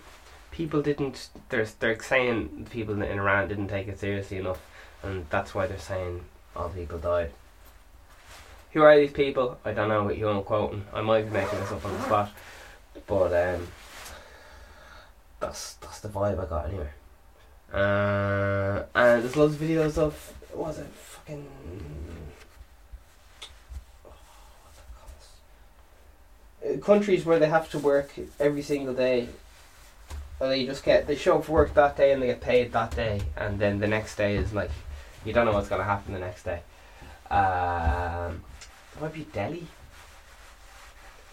[0.51, 4.61] People didn't, they're, they're saying people in Iran didn't take it seriously enough,
[5.03, 6.23] and that's why they're saying
[6.55, 7.31] all people died.
[8.73, 9.57] Who are these people?
[9.63, 10.85] I don't know who I'm quoting.
[10.93, 12.31] I might be making this up on the spot,
[13.07, 13.67] but um,
[15.39, 16.89] that's that's the vibe I got anyway.
[17.73, 20.13] Uh, and there's loads of videos of
[20.53, 21.45] what was it fucking
[26.65, 29.27] uh, countries where they have to work every single day.
[30.39, 32.71] Or they just get they show up for work that day and they get paid
[32.73, 34.69] that day, and then the next day is like
[35.25, 36.61] you don't know what's gonna happen the next day.
[37.29, 38.43] Um,
[38.95, 39.67] it might be Delhi,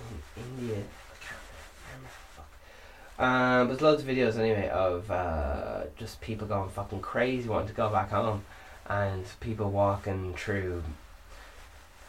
[0.01, 0.77] in India.
[0.77, 1.41] I can't
[1.87, 2.09] remember.
[2.35, 2.49] Fuck.
[3.19, 7.75] Um, there's loads of videos anyway of uh, just people going fucking crazy wanting to
[7.75, 8.45] go back home,
[8.87, 10.83] and people walking through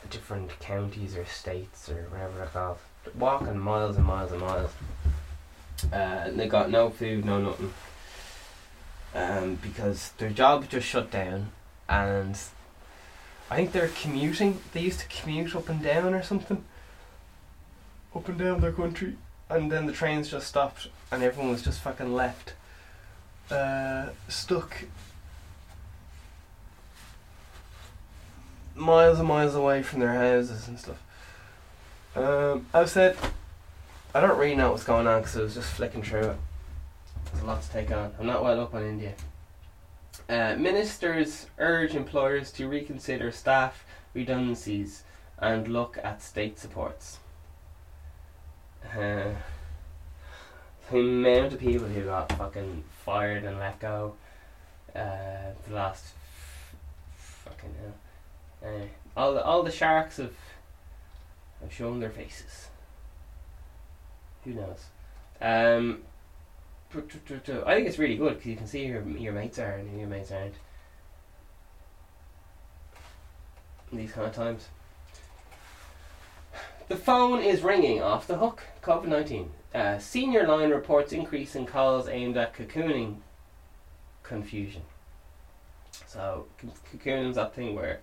[0.09, 2.77] different counties or states or whatever they're called,
[3.13, 4.71] walking miles and miles and miles.
[5.91, 7.73] Uh, and they got no food, no nothing.
[9.13, 11.51] Um, because their job just shut down,
[11.87, 12.37] and
[13.49, 14.59] I think they're commuting.
[14.73, 16.65] They used to commute up and down or something,
[18.13, 19.15] up and down their country,
[19.49, 22.53] and then the trains just stopped, and everyone was just fucking left,
[23.51, 24.85] uh, stuck
[28.75, 31.01] miles and miles away from their houses and stuff.
[32.15, 33.17] Um, I said,
[34.13, 36.37] I don't really know what's going on because I was just flicking through it.
[37.25, 38.13] There's a lot to take on.
[38.19, 39.13] I'm not well up on India.
[40.27, 45.03] Uh, ministers urge employers to reconsider staff redundancies
[45.37, 47.19] and look at state supports.
[48.93, 49.33] Uh,
[50.91, 54.15] the amount of people who got fucking fired and let go
[54.95, 56.13] uh, the last
[57.17, 58.71] fucking hell.
[58.71, 58.85] Uh,
[59.17, 60.33] all the all the sharks have
[61.61, 62.67] have shown their faces.
[64.43, 64.85] Who knows?
[65.41, 66.03] Um,
[66.93, 67.01] I
[67.75, 70.07] think it's really good because you can see your, your mates are and who your
[70.07, 70.55] mates aren't.
[73.91, 74.67] These kind of times.
[76.87, 78.63] The phone is ringing off the hook.
[78.83, 79.51] COVID 19.
[79.73, 83.17] Uh, senior line reports increase in calls aimed at cocooning
[84.23, 84.83] confusion.
[86.07, 86.45] So,
[86.91, 87.99] cocooning's that thing where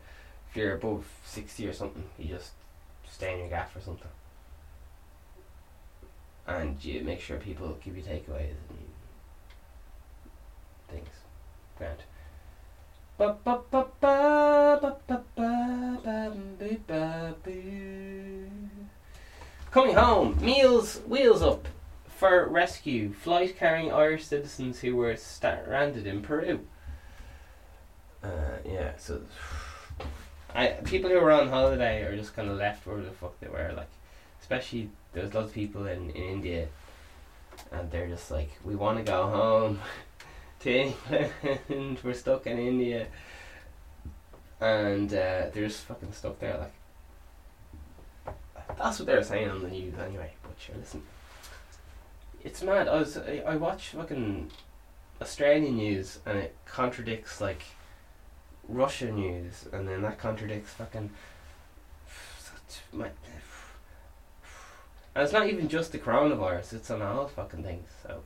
[0.50, 2.52] if you're above 60 or something, you just
[3.08, 4.08] stay in your gaff or something
[6.46, 8.78] and you make sure people give you takeaways and
[10.88, 11.08] things.
[11.78, 12.00] Grant.
[19.72, 21.66] Coming home, meals wheels up
[22.06, 23.10] for rescue.
[23.10, 26.60] Flight carrying Irish citizens who were stranded in Peru.
[28.22, 29.22] Uh, yeah, so
[30.54, 33.48] I people who were on holiday are just kind of left where the fuck they
[33.48, 33.72] were.
[33.74, 33.88] Like,
[34.42, 36.68] especially there's lots of people in, in India,
[37.70, 39.80] and they're just like, we want to go home
[40.60, 41.98] to England.
[42.04, 43.06] We're stuck in India,
[44.60, 46.58] and uh, they're just fucking stuck there.
[46.58, 46.74] Like,
[48.78, 50.32] that's what they're saying on the news anyway.
[50.42, 51.02] But sure, listen,
[52.42, 52.88] it's mad.
[52.88, 54.50] I was I, I watch fucking
[55.20, 57.62] Australian news, and it contradicts like
[58.68, 61.10] Russian news, and then that contradicts fucking.
[62.92, 63.10] My,
[65.14, 68.22] and it's not even just the coronavirus, it's on all fucking things, so.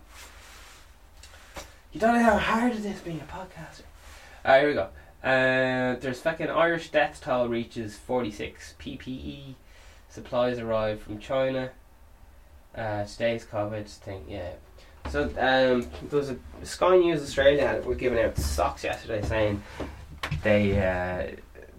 [1.93, 3.83] You don't know how hard it is being a podcaster.
[4.45, 4.89] Alright, here we go.
[5.25, 8.75] Uh, there's fucking Irish death toll reaches 46.
[8.79, 9.55] PPE
[10.09, 11.71] supplies arrived from China.
[12.75, 14.53] Uh, today's COVID thing, yeah.
[15.11, 19.63] So um, there was a Sky News Australia were giving out socks yesterday saying
[20.43, 21.37] they uh,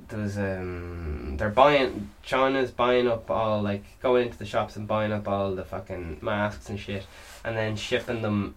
[0.10, 4.88] there was um they're buying China's buying up all like going into the shops and
[4.88, 7.06] buying up all the fucking masks and shit
[7.44, 8.56] and then shipping them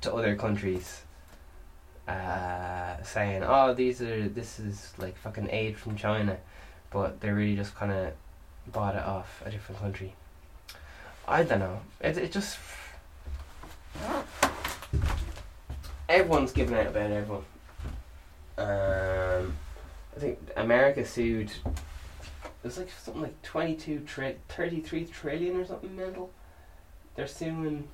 [0.00, 1.02] to other countries
[2.08, 6.36] uh saying oh these are this is like fucking aid from China
[6.92, 8.12] but they really just kind of
[8.66, 10.14] bought it off a different country
[11.26, 12.58] I don't know it, it just
[16.08, 17.44] everyone's giving out about everyone
[18.58, 19.56] um,
[20.16, 21.50] I think America sued.
[21.64, 26.30] It was like something like 22 tri- 33 trillion or something mental.
[27.16, 27.88] They're suing.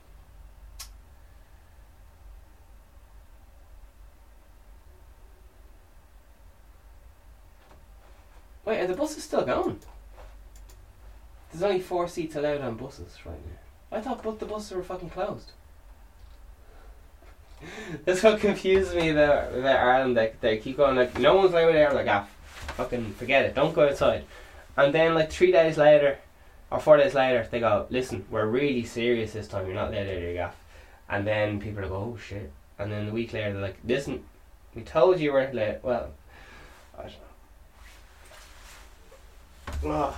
[8.69, 9.79] Wait, are the buses still going?
[11.51, 13.97] There's only four seats allowed on buses right now.
[13.97, 15.53] I thought both the buses were fucking closed.
[18.05, 20.16] That's what confuses me about, about Ireland.
[20.16, 21.95] Like they keep going like no one's over there.
[21.95, 22.29] Like ah,
[22.77, 23.55] fucking forget it.
[23.55, 24.27] Don't go outside.
[24.77, 26.19] And then like three days later,
[26.71, 29.64] or four days later, they go, listen, we're really serious this time.
[29.64, 30.57] You're not allowed out of your gaff.
[31.09, 32.53] And then people are go, oh shit.
[32.79, 34.25] And then a week later, they're like, listen,
[34.75, 35.83] we told you weren't allowed.
[35.83, 36.11] Well,
[36.99, 37.28] I don't know.
[39.83, 40.14] Know.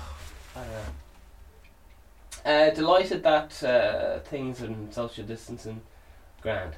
[2.45, 5.83] Uh, delighted that uh, things and social distancing
[6.41, 6.75] grand.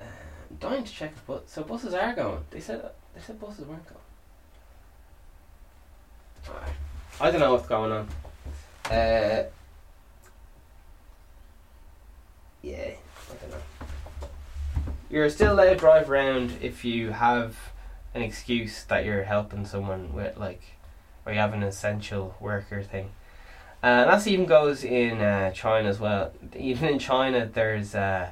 [0.00, 0.04] Uh,
[0.58, 2.44] dying to check if bu- so buses are going.
[2.50, 4.00] They said they said buses weren't going.
[7.20, 8.08] I don't know what's going on.
[8.90, 9.44] Uh,
[12.62, 12.90] yeah,
[13.30, 14.28] I don't know.
[15.08, 17.56] You're still allowed to drive around if you have
[18.14, 20.62] an excuse that you're helping someone with, like,
[21.30, 23.10] you have an essential worker thing.
[23.82, 26.32] Uh, and that even goes in uh, China as well.
[26.56, 28.30] Even in China, there's uh,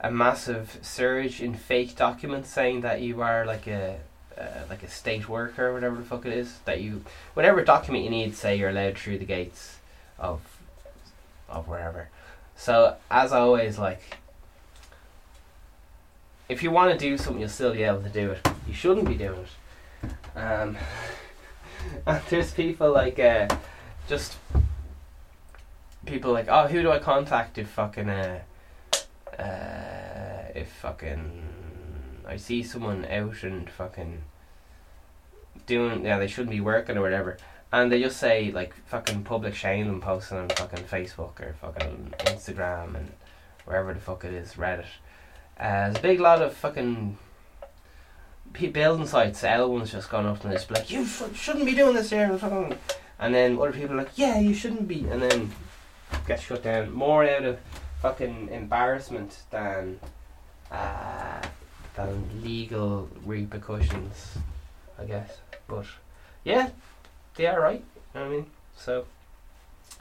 [0.00, 3.98] a massive surge in fake documents saying that you are like a
[4.36, 6.58] uh, like a state worker or whatever the fuck it is.
[6.66, 9.78] That you whatever document you need, say you're allowed through the gates
[10.18, 10.40] of
[11.48, 12.10] of wherever.
[12.56, 14.02] So as always, like
[16.48, 18.46] if you want to do something, you'll still be able to do it.
[18.68, 20.38] You shouldn't be doing it.
[20.38, 20.76] Um,
[22.06, 23.48] and there's people like uh,
[24.08, 24.36] just
[26.06, 28.40] people like, oh, who do I contact if fucking uh,
[29.38, 31.42] uh, if fucking
[32.26, 34.22] I see someone out and fucking
[35.66, 37.38] doing yeah they shouldn't be working or whatever,
[37.72, 42.14] and they just say like fucking public shame and posting on fucking Facebook or fucking
[42.18, 43.12] Instagram and
[43.64, 44.84] wherever the fuck it is Reddit.
[45.58, 47.16] Uh, there's a big lot of fucking
[48.54, 49.44] building sites.
[49.44, 52.38] L one's just gone up and be like, you sh- shouldn't be doing this here,
[53.18, 55.52] and then other people are like, yeah, you shouldn't be, and then
[56.26, 57.58] get shut down more out of
[58.00, 59.98] fucking embarrassment than
[60.70, 61.42] uh,
[61.96, 64.38] than legal repercussions,
[64.98, 65.38] I guess.
[65.68, 65.86] But
[66.44, 66.70] yeah,
[67.36, 67.84] they are right.
[68.14, 68.46] You know what I mean?
[68.76, 69.06] So,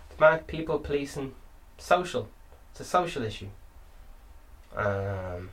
[0.10, 1.34] it's mad people policing,
[1.78, 2.30] social.
[2.72, 3.50] It's a social issue.
[4.76, 5.50] Um,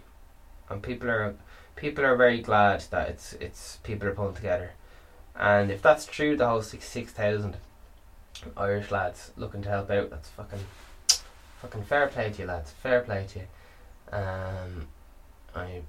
[0.70, 1.34] and people are
[1.80, 4.72] people are very glad that it's it's people are pulling together.
[5.34, 7.56] And if that's true, the whole six six thousand
[8.56, 10.60] Irish lads looking to help out, that's fucking
[11.60, 12.70] fucking fair play to you lads.
[12.70, 13.46] Fair play to you.
[14.12, 14.88] Um,
[15.54, 15.82] I'm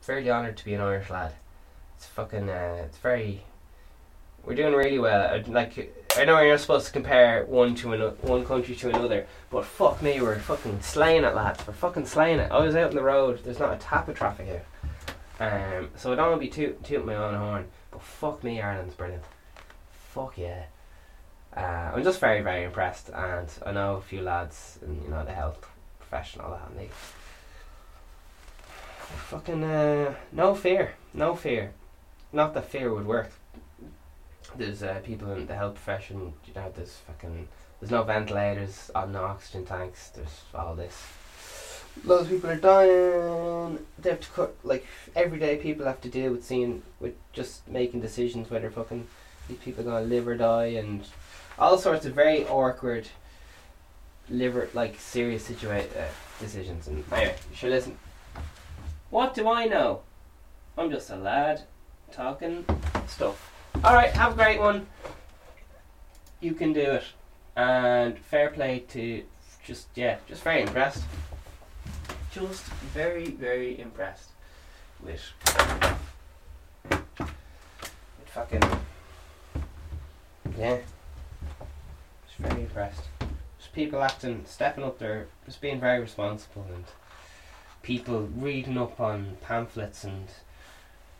[0.00, 1.32] fairly honoured to be an Irish lad.
[1.96, 3.42] It's fucking uh, it's very
[4.44, 5.42] we're doing really well.
[5.46, 9.26] Like I know you're not supposed to compare one to another, one country to another,
[9.50, 11.66] but fuck me, we're fucking slaying it, lads.
[11.66, 12.50] We're fucking slaying it.
[12.50, 13.42] I was out on the road.
[13.44, 14.64] There's not a tap of traffic here.
[15.38, 18.60] Um, so I don't want to be toot tooting my own horn, but fuck me,
[18.60, 19.24] Ireland's brilliant.
[20.12, 20.64] Fuck yeah.
[21.54, 25.24] Uh, I'm just very, very impressed, and I know a few lads in you know
[25.24, 25.66] the health
[25.98, 26.90] profession, all that, and they
[29.28, 31.72] fucking uh, no fear, no fear.
[32.32, 33.30] Not that fear would work.
[34.56, 37.48] There's uh, people in the health profession, you know, there's fucking
[37.80, 40.08] there's no ventilators, no oxygen tanks.
[40.08, 41.02] There's all this.
[42.04, 43.78] Loads of people are dying.
[43.98, 48.00] They have to cut like everyday people have to deal with seeing with just making
[48.00, 49.06] decisions whether fucking
[49.48, 51.04] these people are gonna live or die and
[51.58, 53.08] all sorts of very awkward
[54.28, 56.08] liver like serious situa- uh,
[56.40, 57.96] decisions and anyway sure listen.
[59.10, 60.02] What do I know?
[60.76, 61.62] I'm just a lad
[62.12, 62.64] talking
[63.06, 63.52] stuff.
[63.76, 64.86] Alright have a great one.
[66.40, 67.04] You can do it.
[67.56, 69.22] And fair play to
[69.64, 71.02] just yeah just very impressed
[72.36, 74.28] just very very impressed
[75.02, 75.22] with
[76.90, 76.98] with
[78.26, 78.62] fucking
[80.58, 80.76] yeah
[82.26, 83.04] just very impressed
[83.58, 86.84] just people acting stepping up there just being very responsible and
[87.82, 90.28] people reading up on pamphlets and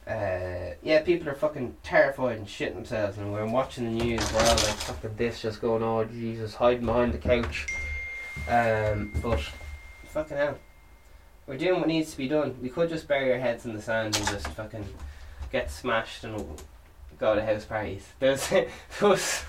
[0.06, 4.32] uh, yeah, people are fucking terrified and shitting themselves, and we're watching the news.
[4.32, 7.66] We're like, "Fucking this just going oh, Jesus, hiding behind the couch."
[8.48, 9.40] Um, but
[10.04, 10.58] fucking hell,
[11.46, 12.56] we're doing what needs to be done.
[12.60, 14.84] We could just bury our heads in the sand and just fucking
[15.52, 16.44] get smashed and
[17.18, 18.06] go to house parties.
[18.18, 18.48] There was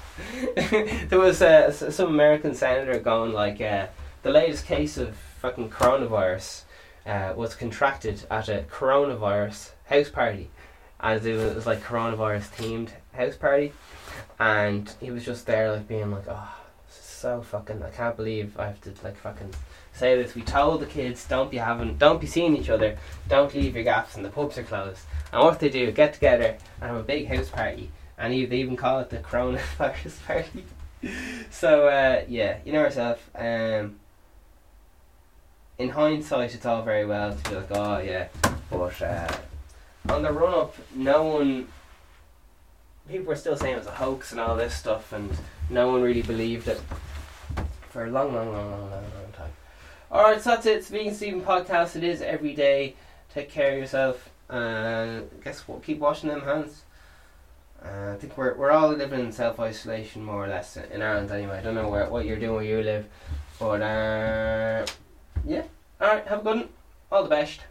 [1.10, 3.88] there was uh, some American senator going like uh,
[4.24, 6.64] the latest case of fucking coronavirus
[7.06, 10.50] uh, was contracted at a coronavirus house party,
[11.00, 13.74] and it was, it was like coronavirus themed house party,
[14.40, 16.56] and he was just there like being like, oh,
[16.90, 19.54] so fucking, I can't believe I have to like fucking
[19.98, 20.36] say this.
[20.36, 23.84] We told the kids don't be having, don't be seeing each other, don't leave your
[23.84, 25.02] gaps, and the pubs are closed.
[25.32, 28.76] And what they do, get together and have a big house party, and they even
[28.76, 30.66] call it the coronavirus party.
[31.50, 33.30] so uh, yeah, you know yourself.
[33.36, 34.00] Um,
[35.78, 38.28] in hindsight, it's all very well to be like, oh yeah,
[38.70, 39.36] but uh,
[40.10, 41.68] on the run up, no one.
[43.10, 45.32] People were still saying it was a hoax and all this stuff, and
[45.70, 46.82] no one really believed it
[47.90, 49.27] for a long, long, long, long, long, long
[50.10, 50.18] time.
[50.18, 50.78] Alright, so that's it.
[50.78, 51.96] It's Vegan Stephen podcast.
[51.96, 52.96] It is every day.
[53.34, 54.30] Take care of yourself.
[54.50, 55.84] And guess what?
[55.84, 56.84] Keep washing them hands.
[57.84, 61.32] Uh, I think we're we're all living in self isolation more or less in Ireland
[61.32, 61.60] anyway.
[61.60, 63.06] I don't know where what you're doing where you live,
[63.60, 64.86] but uh,
[65.46, 65.64] yeah.
[66.02, 66.70] All right, have a good one.
[67.12, 67.62] All the best.